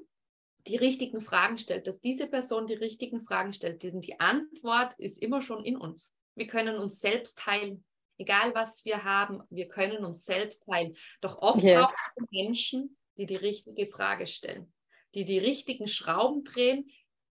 [0.67, 3.81] die richtigen Fragen stellt, dass diese Person die richtigen Fragen stellt.
[3.83, 6.13] Die Antwort ist immer schon in uns.
[6.35, 7.85] Wir können uns selbst heilen.
[8.17, 10.95] Egal was wir haben, wir können uns selbst heilen.
[11.21, 11.81] Doch oft yes.
[11.81, 14.74] braucht es Menschen, die die richtige Frage stellen
[15.15, 16.89] die die richtigen Schrauben drehen,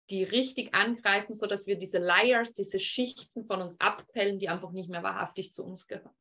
[0.09, 4.89] die richtig angreifen, sodass wir diese Layers, diese Schichten von uns abpellen, die einfach nicht
[4.89, 6.15] mehr wahrhaftig zu uns gehören.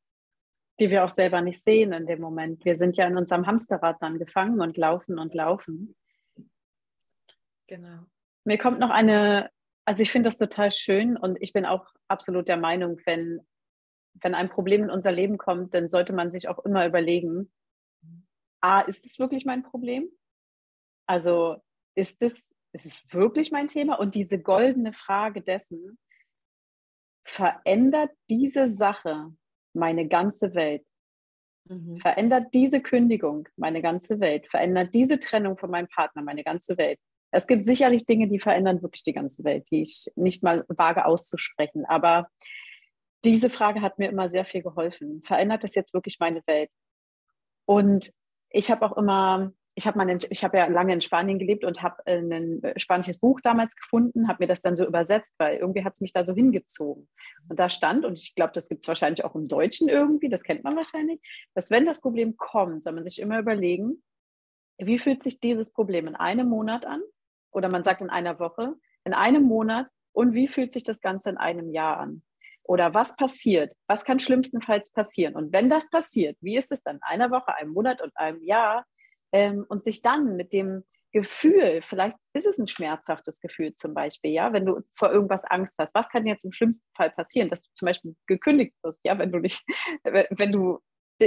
[0.80, 2.64] Die wir auch selber nicht sehen in dem Moment.
[2.64, 5.94] Wir sind ja in unserem Hamsterrad dann gefangen und laufen und laufen.
[7.68, 8.00] Genau.
[8.44, 9.50] Mir kommt noch eine,
[9.84, 13.40] also ich finde das total schön und ich bin auch absolut der Meinung, wenn,
[14.14, 17.52] wenn ein Problem in unser Leben kommt, dann sollte man sich auch immer überlegen,
[18.60, 20.08] A, ist es wirklich mein Problem?
[21.06, 21.56] Also
[21.94, 23.98] ist es, ist es wirklich mein Thema?
[23.98, 25.98] Und diese goldene Frage dessen,
[27.24, 29.34] verändert diese Sache
[29.74, 30.84] meine ganze Welt?
[31.68, 31.98] Mhm.
[31.98, 34.46] Verändert diese Kündigung meine ganze Welt?
[34.48, 36.98] Verändert diese Trennung von meinem Partner meine ganze Welt?
[37.30, 41.04] Es gibt sicherlich Dinge, die verändern wirklich die ganze Welt, die ich nicht mal wage
[41.04, 41.84] auszusprechen.
[41.86, 42.28] Aber
[43.24, 45.22] diese Frage hat mir immer sehr viel geholfen.
[45.24, 46.70] Verändert das jetzt wirklich meine Welt?
[47.66, 48.12] Und
[48.50, 52.18] ich habe auch immer ich habe habe ja lange in Spanien gelebt und habe äh,
[52.18, 55.94] ein äh, spanisches Buch damals gefunden, habe mir das dann so übersetzt, weil irgendwie hat
[55.94, 57.08] es mich da so hingezogen.
[57.48, 60.44] Und da stand, und ich glaube, das gibt es wahrscheinlich auch im Deutschen irgendwie, das
[60.44, 61.20] kennt man wahrscheinlich,
[61.54, 64.02] dass wenn das Problem kommt, soll man sich immer überlegen,
[64.78, 67.02] wie fühlt sich dieses Problem in einem Monat an?
[67.50, 71.30] Oder man sagt in einer Woche, in einem Monat und wie fühlt sich das Ganze
[71.30, 72.22] in einem Jahr an?
[72.62, 73.72] Oder was passiert?
[73.86, 75.34] Was kann schlimmstenfalls passieren?
[75.34, 78.42] Und wenn das passiert, wie ist es dann in einer Woche, einem Monat und einem
[78.42, 78.86] Jahr?
[79.34, 84.30] Ähm, und sich dann mit dem Gefühl, vielleicht ist es ein schmerzhaftes Gefühl zum Beispiel,
[84.30, 85.94] ja, wenn du vor irgendwas Angst hast.
[85.94, 89.32] Was kann jetzt im schlimmsten Fall passieren, dass du zum Beispiel gekündigt wirst, ja, wenn
[89.32, 89.64] du nicht,
[90.04, 90.78] wenn du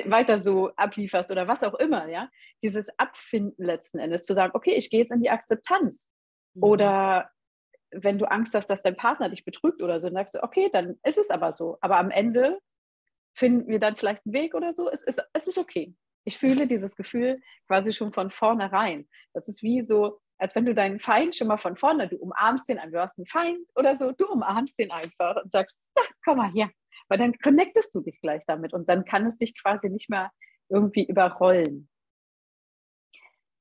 [0.06, 2.30] weiter so ablieferst oder was auch immer, ja,
[2.64, 6.10] dieses Abfinden letzten Endes, zu sagen, okay, ich gehe jetzt in die Akzeptanz.
[6.54, 6.64] Mhm.
[6.64, 7.32] Oder
[7.92, 10.70] wenn du Angst hast, dass dein Partner dich betrügt oder so, dann sagst du, okay,
[10.72, 11.78] dann ist es aber so.
[11.82, 12.60] Aber am Ende
[13.34, 14.90] finden wir dann vielleicht einen Weg oder so.
[14.90, 15.94] Es ist, es ist okay.
[16.28, 19.08] Ich fühle dieses Gefühl quasi schon von vornherein.
[19.34, 22.68] Das ist wie so, als wenn du deinen Feind schon mal von vorne, du umarmst
[22.68, 25.90] den, du hast einen Feind oder so, du umarmst den einfach und sagst,
[26.26, 26.70] komm mal her.
[27.08, 30.30] Weil dann connectest du dich gleich damit und dann kann es dich quasi nicht mehr
[30.68, 31.88] irgendwie überrollen.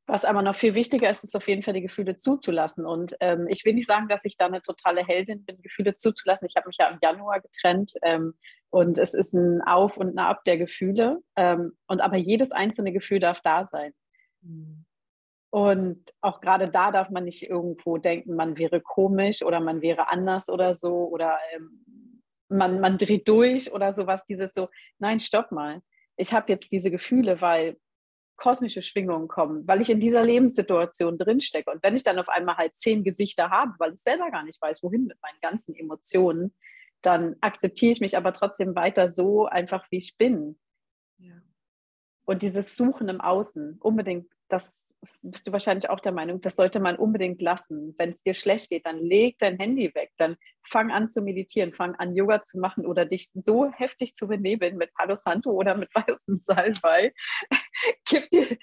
[0.08, 2.84] Was aber noch viel wichtiger ist, ist auf jeden Fall die Gefühle zuzulassen.
[2.84, 6.48] Und ähm, ich will nicht sagen, dass ich da eine totale Heldin bin, Gefühle zuzulassen.
[6.48, 8.34] Ich habe mich ja im Januar getrennt ähm,
[8.70, 11.20] und es ist ein Auf und ein Ab der Gefühle.
[11.36, 13.92] Ähm, und aber jedes einzelne Gefühl darf da sein.
[14.42, 14.84] Mhm.
[15.50, 20.10] Und auch gerade da darf man nicht irgendwo denken, man wäre komisch oder man wäre
[20.10, 24.24] anders oder so oder ähm, man, man dreht durch oder sowas.
[24.26, 25.80] Dieses so, nein, stopp mal.
[26.16, 27.76] Ich habe jetzt diese Gefühle, weil
[28.36, 31.70] kosmische Schwingungen kommen, weil ich in dieser Lebenssituation drinstecke.
[31.70, 34.60] Und wenn ich dann auf einmal halt zehn Gesichter habe, weil ich selber gar nicht
[34.60, 36.54] weiß, wohin mit meinen ganzen Emotionen,
[37.02, 40.58] dann akzeptiere ich mich aber trotzdem weiter so einfach, wie ich bin.
[41.18, 41.34] Ja.
[42.24, 46.80] Und dieses Suchen im Außen, unbedingt, das bist du wahrscheinlich auch der Meinung, das sollte
[46.80, 47.94] man unbedingt lassen.
[47.98, 51.72] Wenn es dir schlecht geht, dann leg dein Handy weg, dann fang an zu meditieren,
[51.72, 55.76] fang an Yoga zu machen oder dich so heftig zu benebeln mit Palo Santo oder
[55.76, 57.12] mit weißem Salbei.
[58.08, 58.56] Gib dir,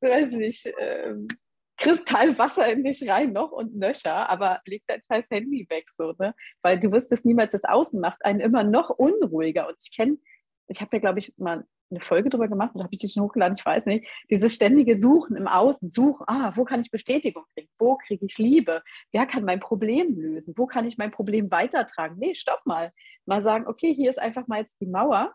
[0.00, 1.28] weiß nicht, ähm,
[1.78, 6.34] Kristallwasser in dich rein noch und nöcher, aber leg dein scheiß Handy weg so, ne?
[6.62, 9.68] Weil du wirst niemals, das Außen macht einen immer noch unruhiger.
[9.68, 10.18] Und ich kenne,
[10.66, 13.22] ich habe ja, glaube ich, mal eine Folge darüber gemacht oder habe ich die schon
[13.22, 17.44] hochgeladen, ich weiß nicht, dieses ständige Suchen im Außen, suchen, ah, wo kann ich Bestätigung
[17.54, 21.50] kriegen, wo kriege ich Liebe, wer kann mein Problem lösen, wo kann ich mein Problem
[21.50, 22.92] weitertragen, nee, stopp mal,
[23.24, 25.34] mal sagen, okay, hier ist einfach mal jetzt die Mauer,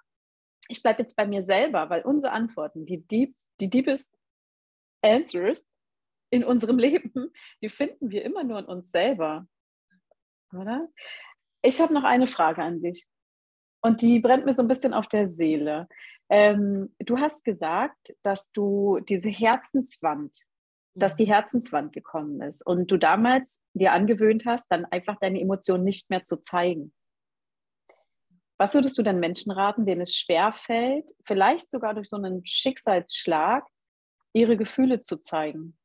[0.68, 4.16] ich bleibe jetzt bei mir selber, weil unsere Antworten, die, deep, die deepest
[5.02, 5.66] answers
[6.34, 9.48] in unserem Leben, die finden wir immer nur in uns selber,
[10.52, 10.90] oder?
[11.62, 13.06] Ich habe noch eine Frage an dich.
[13.82, 15.88] Und die brennt mir so ein bisschen auf der Seele.
[16.30, 20.36] Ähm, du hast gesagt, dass du diese Herzenswand,
[20.96, 25.84] dass die Herzenswand gekommen ist und du damals dir angewöhnt hast, dann einfach deine Emotionen
[25.84, 26.94] nicht mehr zu zeigen.
[28.58, 32.46] Was würdest du denn Menschen raten, denen es schwer fällt, vielleicht sogar durch so einen
[32.46, 33.66] Schicksalsschlag,
[34.34, 35.78] ihre Gefühle zu zeigen?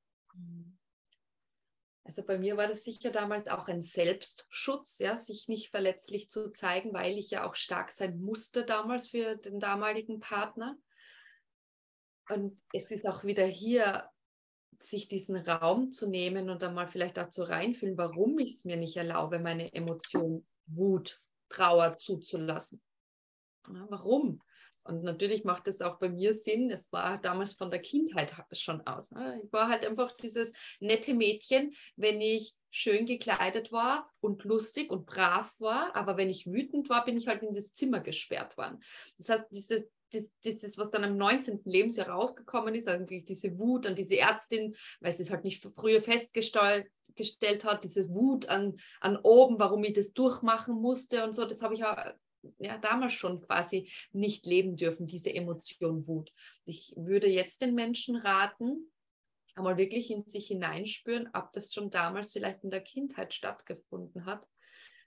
[2.05, 6.51] Also bei mir war das sicher damals auch ein Selbstschutz, ja, sich nicht verletzlich zu
[6.51, 10.79] zeigen, weil ich ja auch stark sein musste damals für den damaligen Partner.
[12.31, 14.09] Und es ist auch wieder hier
[14.79, 18.77] sich diesen Raum zu nehmen und dann mal vielleicht dazu reinfühlen, warum ich es mir
[18.77, 21.21] nicht erlaube, meine Emotion Wut,
[21.51, 22.81] Trauer zuzulassen.
[23.67, 24.41] Ja, warum?
[24.89, 26.71] Und natürlich macht es auch bei mir Sinn.
[26.71, 29.11] Es war damals von der Kindheit schon aus.
[29.11, 29.43] Ne?
[29.45, 35.05] Ich war halt einfach dieses nette Mädchen, wenn ich schön gekleidet war und lustig und
[35.05, 35.95] brav war.
[35.95, 38.83] Aber wenn ich wütend war, bin ich halt in das Zimmer gesperrt worden.
[39.19, 41.61] Das heißt, dieses, das, das, was dann im 19.
[41.65, 46.01] Lebensjahr rausgekommen ist, also diese Wut an diese Ärztin, weil sie es halt nicht früher
[46.01, 46.87] festgestellt
[47.19, 51.63] gestellt hat, diese Wut an, an oben, warum ich das durchmachen musste und so, das
[51.63, 51.97] habe ich auch
[52.59, 56.33] ja, damals schon quasi nicht leben dürfen, diese Emotion Wut.
[56.65, 58.91] Ich würde jetzt den Menschen raten,
[59.55, 64.47] einmal wirklich in sich hineinspüren, ob das schon damals vielleicht in der Kindheit stattgefunden hat,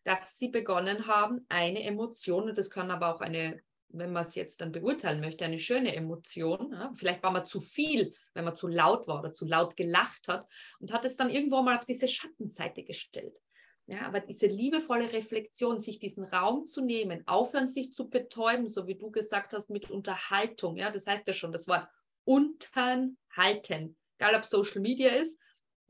[0.04, 4.36] dass sie begonnen haben, eine Emotion, und das kann aber auch eine, wenn man es
[4.36, 8.56] jetzt dann beurteilen möchte, eine schöne Emotion, ja, vielleicht war man zu viel, wenn man
[8.56, 10.48] zu laut war oder zu laut gelacht hat
[10.80, 13.40] und hat es dann irgendwo mal auf diese Schattenseite gestellt.
[13.88, 18.88] Ja, aber diese liebevolle Reflexion, sich diesen Raum zu nehmen, aufhören, sich zu betäuben, so
[18.88, 20.78] wie du gesagt hast, mit Unterhaltung.
[20.78, 21.88] Ja, das heißt ja schon, das Wort
[22.24, 23.98] unterhalten.
[24.18, 25.40] Egal ob Social Media ist,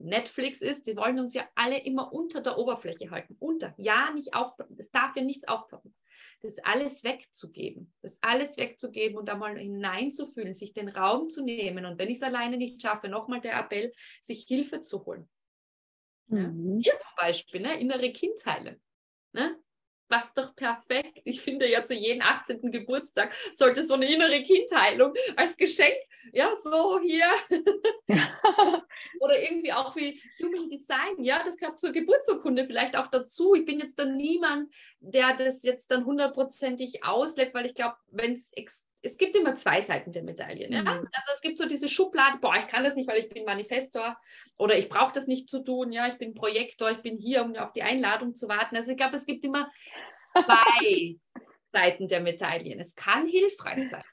[0.03, 3.35] Netflix ist, die wollen uns ja alle immer unter der Oberfläche halten.
[3.39, 3.73] Unter.
[3.77, 4.75] Ja, nicht aufploppen.
[4.77, 5.95] Das darf ja nichts aufploppen.
[6.41, 7.93] Das alles wegzugeben.
[8.01, 11.85] Das alles wegzugeben und einmal hineinzufühlen, sich den Raum zu nehmen.
[11.85, 15.29] Und wenn ich es alleine nicht schaffe, nochmal der Appell, sich Hilfe zu holen.
[16.31, 16.79] Mhm.
[16.83, 17.79] Hier zum Beispiel, ne?
[17.79, 18.81] innere Kindheilen.
[19.33, 19.57] Ne?
[20.09, 21.21] Was doch perfekt.
[21.23, 22.69] Ich finde ja zu jedem 18.
[22.69, 25.95] Geburtstag sollte so eine innere Kindheilung als Geschenk,
[26.33, 27.29] ja, so hier.
[29.21, 33.55] Oder irgendwie auch wie Human Design, ja, das gehört zur Geburtsurkunde vielleicht auch dazu.
[33.55, 38.35] Ich bin jetzt dann niemand, der das jetzt dann hundertprozentig auslebt, weil ich glaube, wenn
[38.35, 40.67] es extrem es gibt immer zwei Seiten der Medaille.
[40.69, 40.87] Mhm.
[40.87, 44.17] Also es gibt so diese Schublade, boah, ich kann das nicht, weil ich bin Manifestor
[44.57, 47.55] oder ich brauche das nicht zu tun, ja, ich bin Projektor, ich bin hier, um
[47.55, 48.75] auf die Einladung zu warten.
[48.75, 49.71] Also ich glaube, es gibt immer
[50.33, 51.15] zwei
[51.73, 52.79] Seiten der Medaillen.
[52.79, 54.03] Es kann hilfreich sein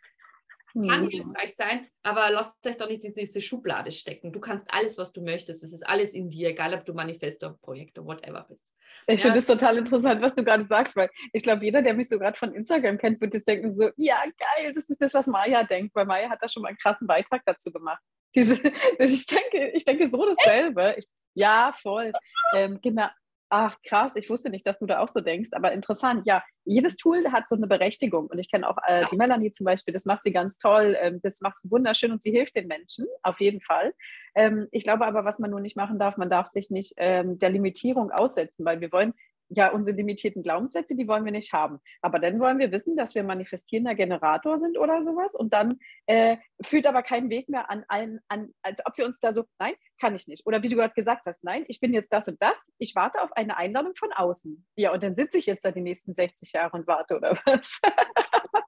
[0.86, 4.32] kann hilfreich sein, aber lasst euch doch nicht in diese Schublade stecken.
[4.32, 5.62] Du kannst alles, was du möchtest.
[5.62, 8.74] Das ist alles in dir, egal ob du Manifesto, Projektor, whatever bist.
[9.06, 9.26] Ich ja.
[9.26, 12.18] finde es total interessant, was du gerade sagst, weil ich glaube, jeder, der mich so
[12.18, 15.64] gerade von Instagram kennt, wird jetzt denken so, ja, geil, das ist das, was Maya
[15.64, 18.02] denkt, weil Maya hat da schon mal einen krassen Beitrag dazu gemacht.
[18.34, 18.54] Diese,
[18.98, 20.94] ich, denke, ich denke so dasselbe.
[20.98, 22.12] Ich, ja, voll.
[22.54, 23.08] Ähm, genau,
[23.50, 26.96] ach krass, ich wusste nicht, dass du da auch so denkst, aber interessant, ja, jedes
[26.96, 30.04] Tool hat so eine Berechtigung und ich kenne auch äh, die Melanie zum Beispiel, das
[30.04, 33.40] macht sie ganz toll, ähm, das macht sie wunderschön und sie hilft den Menschen, auf
[33.40, 33.94] jeden Fall.
[34.34, 37.38] Ähm, ich glaube aber, was man nur nicht machen darf, man darf sich nicht ähm,
[37.38, 39.14] der Limitierung aussetzen, weil wir wollen
[39.50, 41.80] ja, unsere limitierten Glaubenssätze, die wollen wir nicht haben.
[42.02, 45.34] Aber dann wollen wir wissen, dass wir manifestierender Generator sind oder sowas.
[45.34, 49.20] Und dann äh, führt aber kein Weg mehr an allen, an, als ob wir uns
[49.20, 50.46] da so, nein, kann ich nicht.
[50.46, 52.70] Oder wie du gerade gesagt hast, nein, ich bin jetzt das und das.
[52.78, 54.66] Ich warte auf eine Einladung von außen.
[54.76, 57.80] Ja, und dann sitze ich jetzt da die nächsten 60 Jahre und warte oder was?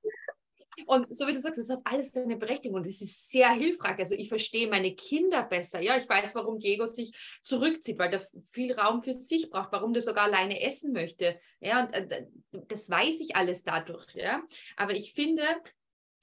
[0.91, 3.97] Und so wie du sagst, es hat alles seine Berechtigung und es ist sehr hilfreich.
[4.01, 5.81] Also ich verstehe meine Kinder besser.
[5.81, 9.93] Ja, ich weiß, warum Diego sich zurückzieht, weil der viel Raum für sich braucht, warum
[9.93, 11.39] der sogar alleine essen möchte.
[11.61, 14.17] Ja, und äh, das weiß ich alles dadurch.
[14.17, 14.43] Ja,
[14.77, 15.45] aber ich finde,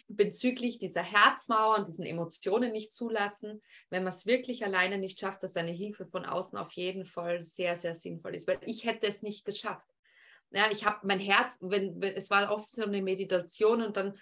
[0.10, 5.44] bezüglich dieser Herzmauer und diesen Emotionen nicht zulassen, wenn man es wirklich alleine nicht schafft,
[5.44, 9.08] dass eine Hilfe von außen auf jeden Fall sehr, sehr sinnvoll ist, weil ich hätte
[9.08, 9.94] es nicht geschafft.
[10.52, 14.18] Ja, ich habe mein Herz, wenn, wenn, es war oft so eine Meditation und dann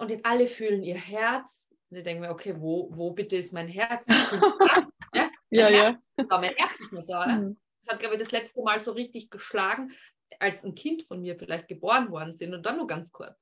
[0.00, 1.68] und jetzt alle fühlen ihr Herz.
[1.90, 4.06] Und ich denke mir, okay, wo, wo bitte ist mein Herz?
[5.50, 5.68] ja, ja.
[5.68, 6.38] Herz, ja.
[6.38, 7.26] mein Herz ist nicht da.
[7.26, 7.58] Mhm.
[7.80, 9.92] Das hat, glaube ich, das letzte Mal so richtig geschlagen,
[10.38, 13.36] als ein Kind von mir vielleicht geboren worden sind und dann nur ganz kurz.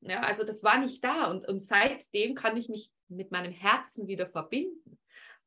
[0.00, 4.06] Ja, also das war nicht da und, und seitdem kann ich mich mit meinem Herzen
[4.06, 4.98] wieder verbinden.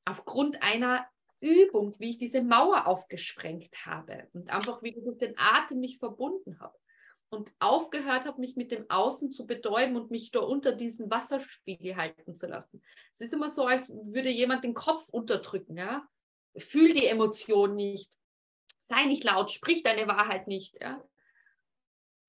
[0.03, 1.05] Aufgrund einer
[1.39, 6.59] Übung, wie ich diese Mauer aufgesprengt habe und einfach wieder durch den Atem mich verbunden
[6.59, 6.75] habe
[7.29, 11.95] und aufgehört habe, mich mit dem Außen zu betäuben und mich da unter diesen Wasserspiegel
[11.97, 12.81] halten zu lassen.
[13.13, 16.07] Es ist immer so, als würde jemand den Kopf unterdrücken, ja.
[16.57, 18.09] Fühl die Emotion nicht.
[18.87, 21.03] Sei nicht laut, sprich deine Wahrheit nicht, ja.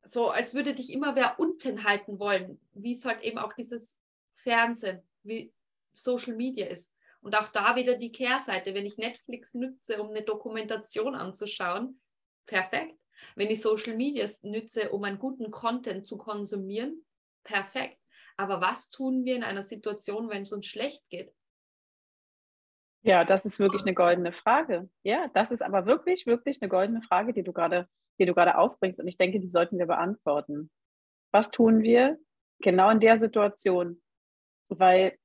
[0.03, 3.99] So, als würde dich immer wer unten halten wollen, wie es halt eben auch dieses
[4.35, 5.53] Fernsehen, wie
[5.93, 6.95] Social Media ist.
[7.21, 12.01] Und auch da wieder die Kehrseite, wenn ich Netflix nütze, um eine Dokumentation anzuschauen,
[12.47, 12.99] perfekt.
[13.35, 17.05] Wenn ich Social Media nütze, um einen guten Content zu konsumieren,
[17.45, 17.99] perfekt.
[18.37, 21.33] Aber was tun wir in einer Situation, wenn es uns schlecht geht?
[23.03, 24.89] Ja, das ist wirklich eine goldene Frage.
[25.03, 28.59] Ja, das ist aber wirklich, wirklich eine goldene Frage, die du gerade, die du gerade
[28.59, 29.01] aufbringst.
[29.01, 30.71] Und ich denke, die sollten wir beantworten.
[31.33, 32.19] Was tun wir
[32.61, 34.03] genau in der Situation?
[34.69, 35.17] Weil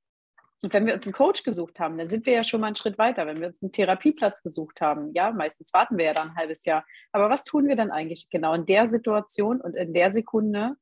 [0.64, 2.76] Und wenn wir uns einen Coach gesucht haben, dann sind wir ja schon mal einen
[2.76, 3.26] Schritt weiter.
[3.26, 6.64] Wenn wir uns einen Therapieplatz gesucht haben, ja, meistens warten wir ja dann ein halbes
[6.64, 6.86] Jahr.
[7.12, 10.76] Aber was tun wir dann eigentlich genau in der Situation und in der Sekunde,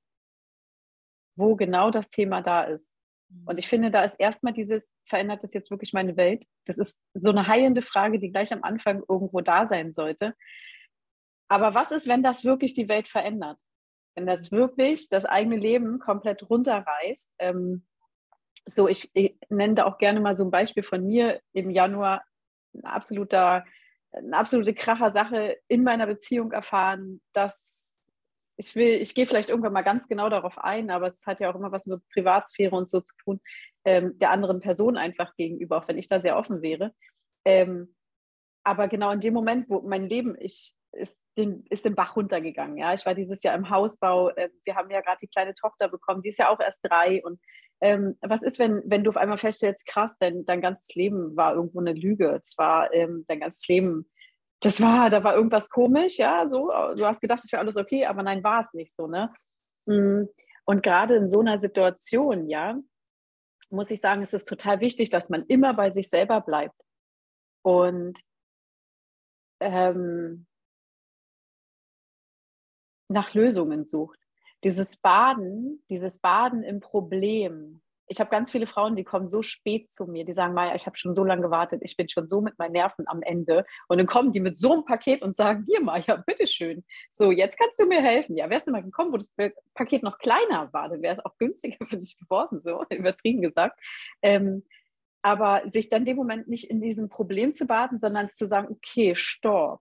[1.35, 2.95] wo genau das Thema da ist?
[3.45, 6.45] Und ich finde, da ist erstmal dieses, verändert das jetzt wirklich meine Welt?
[6.64, 10.37] Das ist so eine heilende Frage, die gleich am Anfang irgendwo da sein sollte.
[11.49, 13.59] Aber was ist, wenn das wirklich die Welt verändert?
[14.14, 17.35] Wenn das wirklich das eigene Leben komplett runterreißt?
[17.40, 17.85] Ähm,
[18.66, 22.22] so, ich, ich, nenne da auch gerne mal so ein Beispiel von mir im Januar,
[22.75, 23.64] ein absoluter,
[24.12, 27.81] eine absolute Kracher-Sache in meiner Beziehung erfahren, dass
[28.57, 31.51] ich will, ich gehe vielleicht irgendwann mal ganz genau darauf ein, aber es hat ja
[31.51, 33.40] auch immer was mit Privatsphäre und so zu tun,
[33.85, 36.94] ähm, der anderen Person einfach gegenüber, auch wenn ich da sehr offen wäre.
[37.44, 37.94] Ähm,
[38.64, 42.77] aber genau in dem Moment, wo mein Leben, ich, ist, den, ist den Bach runtergegangen.
[42.77, 44.29] Ja, ich war dieses Jahr im Hausbau.
[44.31, 47.22] Äh, wir haben ja gerade die kleine Tochter bekommen, die ist ja auch erst drei.
[47.25, 47.40] Und
[47.83, 51.55] ähm, was ist, wenn, wenn du auf einmal feststellst, krass, dein, dein ganzes Leben war
[51.55, 52.40] irgendwo eine Lüge.
[52.40, 54.09] Es war ähm, dein ganzes Leben
[54.62, 56.68] das war, da war irgendwas komisch, ja, so.
[56.97, 59.35] Du hast gedacht, es wäre alles okay, aber nein, war es nicht so, ne?
[59.87, 60.27] Mm.
[60.64, 62.79] Und gerade in so einer Situation, ja,
[63.71, 66.81] muss ich sagen, es ist total wichtig, dass man immer bei sich selber bleibt
[67.62, 68.21] und
[69.61, 70.47] ähm,
[73.09, 74.21] nach Lösungen sucht.
[74.64, 79.90] Dieses Baden, dieses Baden im Problem, ich habe ganz viele Frauen, die kommen so spät
[79.90, 82.42] zu mir, die sagen, Maja, ich habe schon so lange gewartet, ich bin schon so
[82.42, 83.64] mit meinen Nerven am Ende.
[83.88, 87.59] Und dann kommen die mit so einem Paket und sagen, hier Maja, bitteschön, so jetzt
[87.59, 88.37] kannst du mir helfen.
[88.37, 89.33] Ja, wärst du mal gekommen, wo das
[89.75, 93.81] Paket noch kleiner war, dann wäre es auch günstiger für dich geworden, so übertrieben gesagt.
[94.20, 94.64] Ähm,
[95.22, 99.14] aber sich dann dem Moment nicht in diesem Problem zu baden, sondern zu sagen, okay,
[99.14, 99.81] stopp.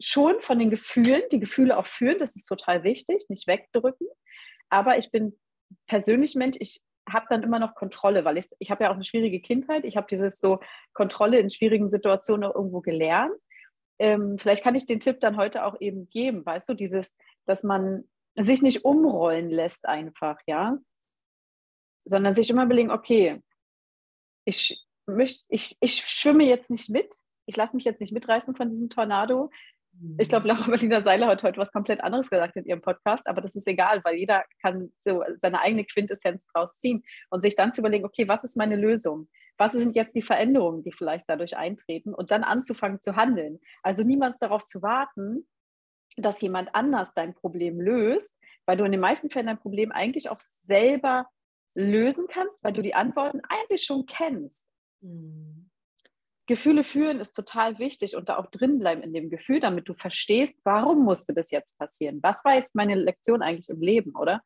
[0.00, 4.06] Schon von den Gefühlen, die Gefühle auch führen, das ist total wichtig, nicht wegdrücken.
[4.68, 5.38] Aber ich bin
[5.86, 9.04] persönlich Mensch, ich habe dann immer noch Kontrolle, weil ich, ich habe ja auch eine
[9.04, 9.84] schwierige Kindheit.
[9.84, 10.60] Ich habe dieses so
[10.92, 13.40] Kontrolle in schwierigen Situationen auch irgendwo gelernt.
[13.98, 17.64] Ähm, vielleicht kann ich den Tipp dann heute auch eben geben, weißt du, dieses, dass
[17.64, 18.04] man
[18.36, 20.78] sich nicht umrollen lässt einfach, ja,
[22.04, 23.42] sondern sich immer überlegen, okay,
[24.44, 27.12] ich, möcht, ich, ich schwimme jetzt nicht mit,
[27.46, 29.50] ich lasse mich jetzt nicht mitreißen von diesem Tornado,
[30.18, 33.40] ich glaube, Laura Berliner Seiler hat heute was komplett anderes gesagt in ihrem Podcast, aber
[33.40, 37.72] das ist egal, weil jeder kann so seine eigene Quintessenz draus ziehen und sich dann
[37.72, 39.28] zu überlegen, okay, was ist meine Lösung?
[39.56, 43.58] Was sind jetzt die Veränderungen, die vielleicht dadurch eintreten und dann anzufangen zu handeln?
[43.82, 45.48] Also niemals darauf zu warten,
[46.16, 50.30] dass jemand anders dein Problem löst, weil du in den meisten Fällen dein Problem eigentlich
[50.30, 51.26] auch selber
[51.74, 54.66] lösen kannst, weil du die Antworten eigentlich schon kennst.
[55.00, 55.67] Mhm.
[56.48, 59.94] Gefühle fühlen ist total wichtig und da auch drin bleiben in dem Gefühl, damit du
[59.94, 62.20] verstehst, warum musste das jetzt passieren?
[62.22, 64.40] Was war jetzt meine Lektion eigentlich im Leben, oder?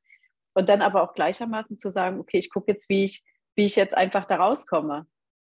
[0.55, 3.23] Und dann aber auch gleichermaßen zu sagen, okay, ich gucke jetzt, wie ich,
[3.55, 5.07] wie ich jetzt einfach da rauskomme.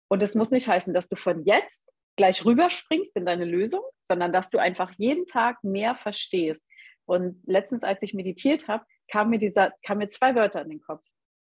[0.08, 1.84] Und es muss nicht heißen, dass du von jetzt
[2.16, 6.66] gleich rüberspringst in deine Lösung, sondern dass du einfach jeden Tag mehr verstehst.
[7.06, 10.82] Und letztens, als ich meditiert habe, kam mir dieser, kam mir zwei Wörter in den
[10.82, 11.04] Kopf.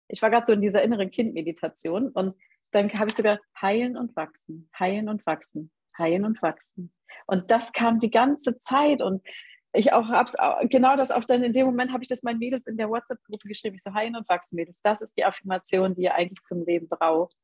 [0.08, 2.36] Ich war gerade so in dieser inneren Kindmeditation und
[2.74, 6.92] dann habe ich sogar heilen und wachsen, heilen und wachsen, heilen und wachsen.
[7.26, 9.24] Und das kam die ganze Zeit und
[9.72, 10.36] ich auch hab's
[10.70, 13.48] genau das auch dann in dem Moment habe ich das meinen Mädels in der WhatsApp-Gruppe
[13.48, 13.74] geschrieben.
[13.74, 14.80] Ich so heilen und wachsen, Mädels.
[14.82, 17.36] Das ist die Affirmation, die ihr eigentlich zum Leben braucht.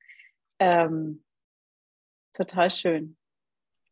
[0.61, 1.25] Ähm,
[2.33, 3.17] total schön.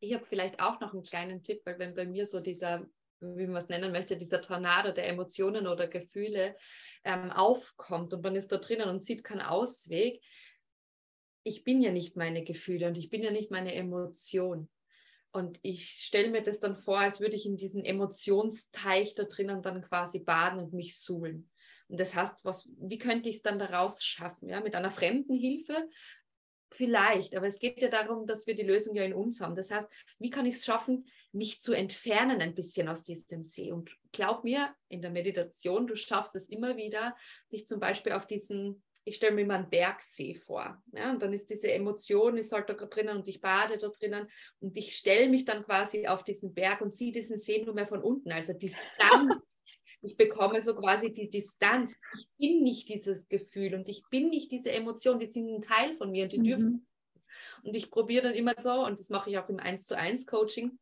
[0.00, 2.86] Ich habe vielleicht auch noch einen kleinen Tipp, weil wenn bei mir so dieser
[3.20, 6.56] wie man es nennen möchte, dieser Tornado der Emotionen oder Gefühle
[7.04, 10.22] ähm, aufkommt und man ist da drinnen und sieht keinen Ausweg,
[11.48, 14.68] ich bin ja nicht meine Gefühle und ich bin ja nicht meine Emotion.
[15.30, 19.62] Und ich stelle mir das dann vor, als würde ich in diesen Emotionsteich da drinnen
[19.62, 21.50] dann quasi baden und mich suhlen.
[21.88, 24.48] Und das heißt, was, wie könnte ich es dann daraus schaffen?
[24.48, 25.88] Ja, mit einer fremden Hilfe?
[26.70, 29.56] Vielleicht, aber es geht ja darum, dass wir die Lösung ja in uns haben.
[29.56, 33.72] Das heißt, wie kann ich es schaffen, mich zu entfernen ein bisschen aus diesem See?
[33.72, 37.16] Und glaub mir, in der Meditation, du schaffst es immer wieder,
[37.52, 40.82] dich zum Beispiel auf diesen ich stelle mir immer einen Bergsee vor.
[40.92, 44.28] Ja, und dann ist diese Emotion, ist halt da drinnen und ich bade da drinnen
[44.60, 47.86] und ich stelle mich dann quasi auf diesen Berg und sehe diesen See nur mehr
[47.86, 49.40] von unten, also Distanz.
[50.02, 51.96] ich bekomme so quasi die Distanz.
[52.16, 55.94] Ich bin nicht dieses Gefühl und ich bin nicht diese Emotion, die sind ein Teil
[55.94, 56.44] von mir und die mhm.
[56.44, 56.86] dürfen.
[57.62, 60.26] Und ich probiere dann immer so, und das mache ich auch im 1 zu 1
[60.26, 60.78] Coaching,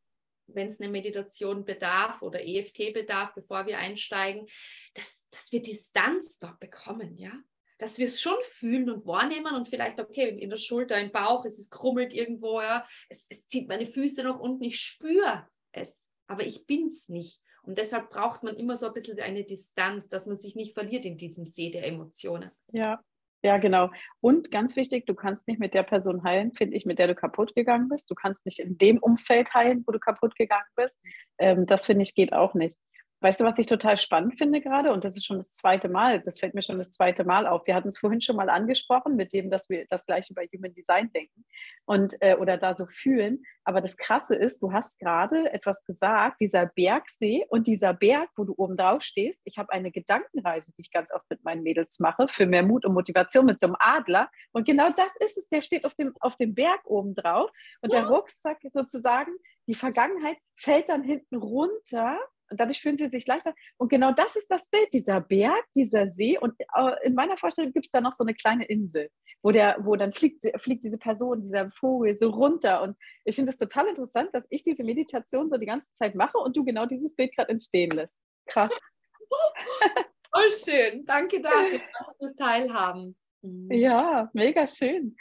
[0.48, 4.46] wenn es eine Meditation bedarf oder EFT bedarf, bevor wir einsteigen,
[4.94, 7.32] dass, dass wir Distanz dort bekommen, ja
[7.78, 11.44] dass wir es schon fühlen und wahrnehmen und vielleicht, okay, in der Schulter, im Bauch,
[11.44, 16.06] es ist krummelt irgendwo, ja, es, es zieht meine Füße nach unten, ich spüre es,
[16.26, 17.40] aber ich bin es nicht.
[17.62, 21.04] Und deshalb braucht man immer so ein bisschen eine Distanz, dass man sich nicht verliert
[21.04, 22.50] in diesem See der Emotionen.
[22.72, 23.02] Ja,
[23.42, 23.90] Ja, genau.
[24.20, 27.14] Und ganz wichtig, du kannst nicht mit der Person heilen, finde ich, mit der du
[27.14, 28.10] kaputt gegangen bist.
[28.10, 30.98] Du kannst nicht in dem Umfeld heilen, wo du kaputt gegangen bist.
[31.38, 32.78] Ähm, das finde ich geht auch nicht.
[33.20, 34.92] Weißt du, was ich total spannend finde gerade?
[34.92, 37.66] Und das ist schon das zweite Mal, das fällt mir schon das zweite Mal auf.
[37.66, 40.74] Wir hatten es vorhin schon mal angesprochen, mit dem, dass wir das gleiche bei Human
[40.74, 41.46] Design denken
[41.86, 43.42] und äh, oder da so fühlen.
[43.64, 48.44] Aber das Krasse ist, du hast gerade etwas gesagt, dieser Bergsee und dieser Berg, wo
[48.44, 49.40] du oben drauf stehst.
[49.44, 52.84] Ich habe eine Gedankenreise, die ich ganz oft mit meinen Mädels mache, für mehr Mut
[52.84, 54.30] und Motivation mit so einem Adler.
[54.52, 57.50] Und genau das ist es, der steht auf dem, auf dem Berg oben drauf.
[57.80, 59.32] Und der Rucksack sozusagen,
[59.66, 62.18] die Vergangenheit fällt dann hinten runter
[62.50, 63.54] und dadurch fühlen sie sich leichter.
[63.76, 66.38] Und genau das ist das Bild, dieser Berg, dieser See.
[66.38, 69.10] Und äh, in meiner Vorstellung gibt es da noch so eine kleine Insel,
[69.42, 72.82] wo, der, wo dann fliegt, fliegt diese Person, dieser Vogel so runter.
[72.82, 76.38] Und ich finde es total interessant, dass ich diese Meditation so die ganze Zeit mache
[76.38, 78.18] und du genau dieses Bild gerade entstehen lässt.
[78.46, 78.72] Krass.
[80.32, 81.06] Oh, schön.
[81.06, 83.16] Danke dafür, dass wir teilhaben.
[83.40, 83.72] Mhm.
[83.72, 85.16] Ja, mega schön.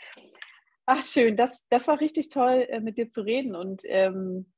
[0.86, 1.38] Ach, schön.
[1.38, 3.56] Das, das war richtig toll, äh, mit dir zu reden.
[3.56, 4.52] Und ähm,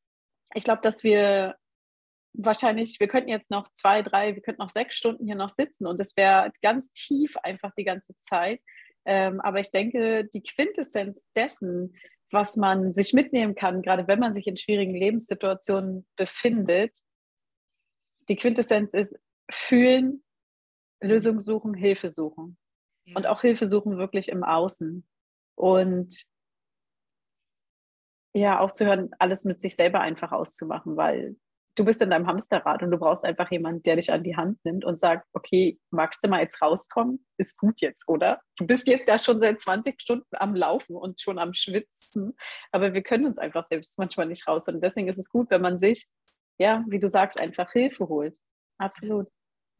[0.56, 1.56] ich glaube, dass wir
[2.38, 5.86] wahrscheinlich, wir könnten jetzt noch zwei, drei, wir könnten noch sechs Stunden hier noch sitzen
[5.86, 8.62] und es wäre ganz tief einfach die ganze Zeit.
[9.06, 11.96] Ähm, aber ich denke, die Quintessenz dessen,
[12.32, 16.94] was man sich mitnehmen kann, gerade wenn man sich in schwierigen Lebenssituationen befindet,
[18.28, 19.16] die Quintessenz ist
[19.50, 20.24] fühlen,
[21.02, 22.58] Lösung suchen, Hilfe suchen.
[23.06, 23.16] Ja.
[23.16, 25.08] Und auch Hilfe suchen wirklich im Außen.
[25.56, 26.24] Und
[28.34, 31.38] ja, aufzuhören, alles mit sich selber einfach auszumachen, weil
[31.78, 34.60] du bist in deinem Hamsterrad und du brauchst einfach jemanden, der dich an die Hand
[34.66, 37.26] nimmt und sagt, okay, magst du mal jetzt rauskommen?
[37.38, 38.42] Ist gut jetzt, oder?
[38.58, 42.36] Du bist jetzt ja schon seit 20 Stunden am Laufen und schon am Schwitzen,
[42.72, 44.68] aber wir können uns einfach selbst manchmal nicht raus.
[44.68, 46.08] Und deswegen ist es gut, wenn man sich,
[46.58, 48.36] ja, wie du sagst, einfach Hilfe holt.
[48.80, 49.28] Absolut.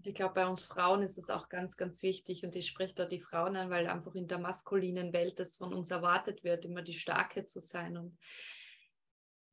[0.04, 3.06] Ich glaube, bei uns Frauen ist es auch ganz, ganz wichtig und ich spreche da
[3.06, 6.84] die Frauen an, weil einfach in der maskulinen Welt das von uns erwartet wird, immer
[6.84, 7.98] die Starke zu sein.
[7.98, 8.18] Und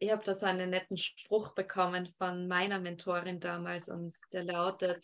[0.05, 5.03] ich habe da so einen netten Spruch bekommen von meiner Mentorin damals und der lautet,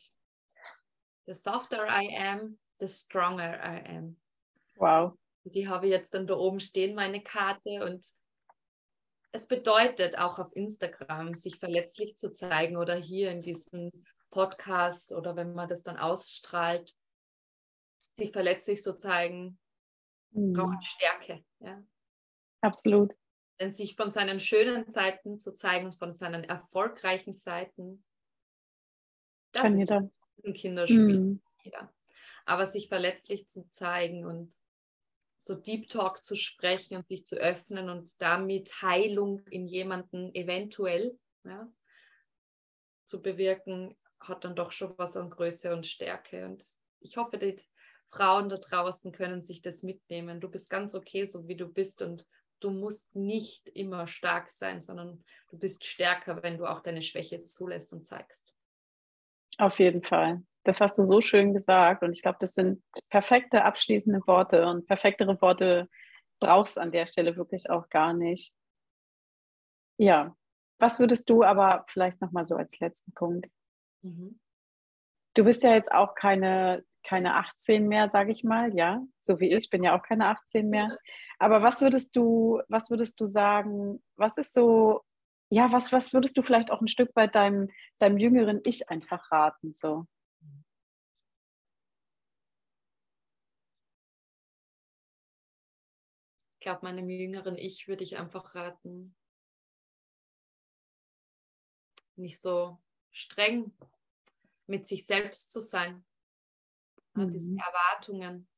[1.27, 4.17] The softer I am, the stronger I am.
[4.77, 5.17] Wow.
[5.45, 8.07] Die habe ich jetzt dann da oben stehen, meine Karte und
[9.33, 13.91] es bedeutet auch auf Instagram, sich verletzlich zu zeigen oder hier in diesem
[14.31, 16.95] Podcast oder wenn man das dann ausstrahlt,
[18.19, 19.59] sich verletzlich zu zeigen,
[20.33, 20.53] mhm.
[20.53, 21.43] braucht Stärke.
[21.61, 21.83] Ja?
[22.61, 23.15] Absolut.
[23.61, 28.03] Denn sich von seinen schönen Seiten zu zeigen und von seinen erfolgreichen Seiten,
[29.53, 30.11] das Kann ist jeder.
[30.45, 31.19] ein Kinderspiel.
[31.19, 31.43] Mhm.
[31.63, 31.93] Jeder.
[32.47, 34.57] Aber sich verletzlich zu zeigen und
[35.39, 41.19] so Deep Talk zu sprechen und sich zu öffnen und damit Heilung in jemanden eventuell
[41.45, 41.71] ja,
[43.05, 46.45] zu bewirken, hat dann doch schon was an Größe und Stärke.
[46.47, 46.65] Und
[47.01, 47.57] ich hoffe, die
[48.11, 50.41] Frauen da draußen können sich das mitnehmen.
[50.41, 52.27] Du bist ganz okay, so wie du bist und
[52.61, 57.43] du musst nicht immer stark sein, sondern du bist stärker, wenn du auch deine Schwäche
[57.45, 58.55] zulässt und zeigst.
[59.59, 60.43] Auf jeden Fall.
[60.65, 64.87] Das hast du so schön gesagt und ich glaube, das sind perfekte abschließende Worte und
[64.87, 65.89] perfektere Worte
[66.39, 68.53] brauchst an der Stelle wirklich auch gar nicht.
[69.99, 70.35] Ja,
[70.79, 73.51] was würdest du aber vielleicht noch mal so als letzten Punkt?
[74.03, 74.39] Mhm.
[75.35, 79.53] Du bist ja jetzt auch keine keine 18 mehr, sage ich mal, ja, so wie
[79.55, 80.87] ich, bin ja auch keine 18 mehr.
[81.39, 85.03] Aber was würdest du, was würdest du sagen, was ist so,
[85.51, 89.33] ja, was, was würdest du vielleicht auch ein Stück weit deinem, deinem jüngeren Ich einfach
[89.33, 90.07] raten, so?
[96.55, 99.16] Ich glaube, meinem jüngeren Ich würde ich einfach raten,
[102.16, 102.78] nicht so
[103.11, 103.72] streng
[104.71, 106.05] mit sich selbst zu sein
[107.14, 107.33] mhm.
[107.33, 108.49] diese Erwartungen,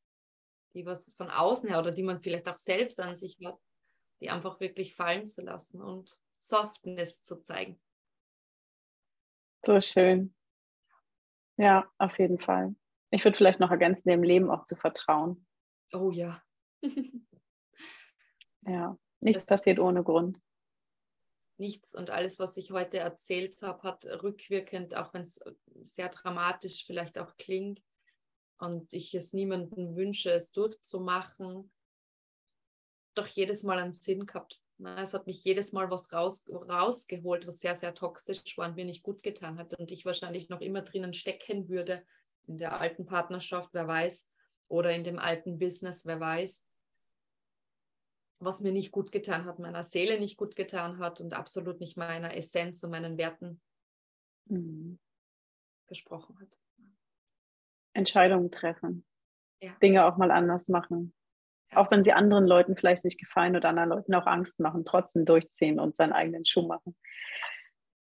[0.74, 3.58] die was von außen her oder die man vielleicht auch selbst an sich hat,
[4.20, 7.80] die einfach wirklich fallen zu lassen und Softness zu zeigen.
[9.64, 10.34] So schön.
[11.56, 12.74] Ja, auf jeden Fall.
[13.10, 15.46] Ich würde vielleicht noch ergänzen, dem Leben auch zu vertrauen.
[15.92, 16.42] Oh ja.
[18.62, 20.40] ja, nichts das passiert ohne Grund.
[21.62, 25.38] Nichts und alles, was ich heute erzählt habe, hat rückwirkend, auch wenn es
[25.84, 27.80] sehr dramatisch vielleicht auch klingt,
[28.58, 31.70] und ich es niemandem wünsche, es durchzumachen,
[33.14, 34.60] doch jedes Mal einen Sinn gehabt.
[34.96, 38.84] Es hat mich jedes Mal was raus, rausgeholt, was sehr, sehr toxisch war und mir
[38.84, 39.74] nicht gut getan hat.
[39.74, 42.04] Und ich wahrscheinlich noch immer drinnen stecken würde,
[42.46, 44.28] in der alten Partnerschaft, wer weiß,
[44.68, 46.64] oder in dem alten Business, wer weiß,
[48.44, 51.96] was mir nicht gut getan hat, meiner Seele nicht gut getan hat und absolut nicht
[51.96, 53.60] meiner Essenz und meinen Werten
[54.46, 54.98] mhm.
[55.86, 56.58] gesprochen hat.
[57.94, 59.04] Entscheidungen treffen.
[59.62, 59.72] ja.
[59.82, 61.14] Dinge auch mal anders machen.
[61.74, 65.24] Auch wenn sie anderen Leuten vielleicht nicht gefallen oder anderen Leuten auch Angst machen, trotzdem
[65.24, 66.96] durchziehen und seinen eigenen Schuh machen.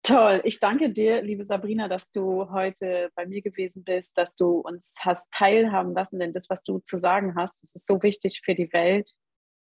[0.03, 0.41] Toll.
[0.45, 4.95] Ich danke dir, liebe Sabrina, dass du heute bei mir gewesen bist, dass du uns
[5.01, 8.55] hast teilhaben lassen, denn das, was du zu sagen hast, das ist so wichtig für
[8.55, 9.11] die Welt.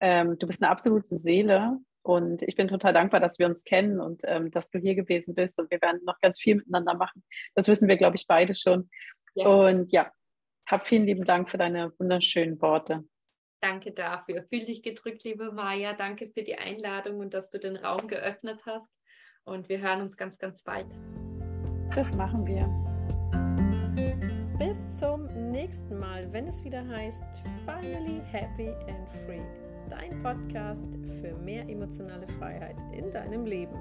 [0.00, 4.00] Ähm, du bist eine absolute Seele und ich bin total dankbar, dass wir uns kennen
[4.00, 7.22] und ähm, dass du hier gewesen bist und wir werden noch ganz viel miteinander machen.
[7.54, 8.88] Das wissen wir, glaube ich, beide schon.
[9.34, 9.46] Ja.
[9.46, 10.10] Und ja,
[10.66, 13.04] hab vielen lieben Dank für deine wunderschönen Worte.
[13.60, 14.44] Danke dafür.
[14.48, 15.92] Fühl dich gedrückt, liebe Maja.
[15.92, 18.90] Danke für die Einladung und dass du den Raum geöffnet hast.
[19.44, 20.86] Und wir hören uns ganz, ganz bald.
[21.94, 22.66] Das machen wir.
[24.58, 27.24] Bis zum nächsten Mal, wenn es wieder heißt
[27.64, 29.69] Finally Happy and Free.
[29.90, 30.86] Dein Podcast
[31.20, 33.76] für mehr emotionale Freiheit in deinem Leben.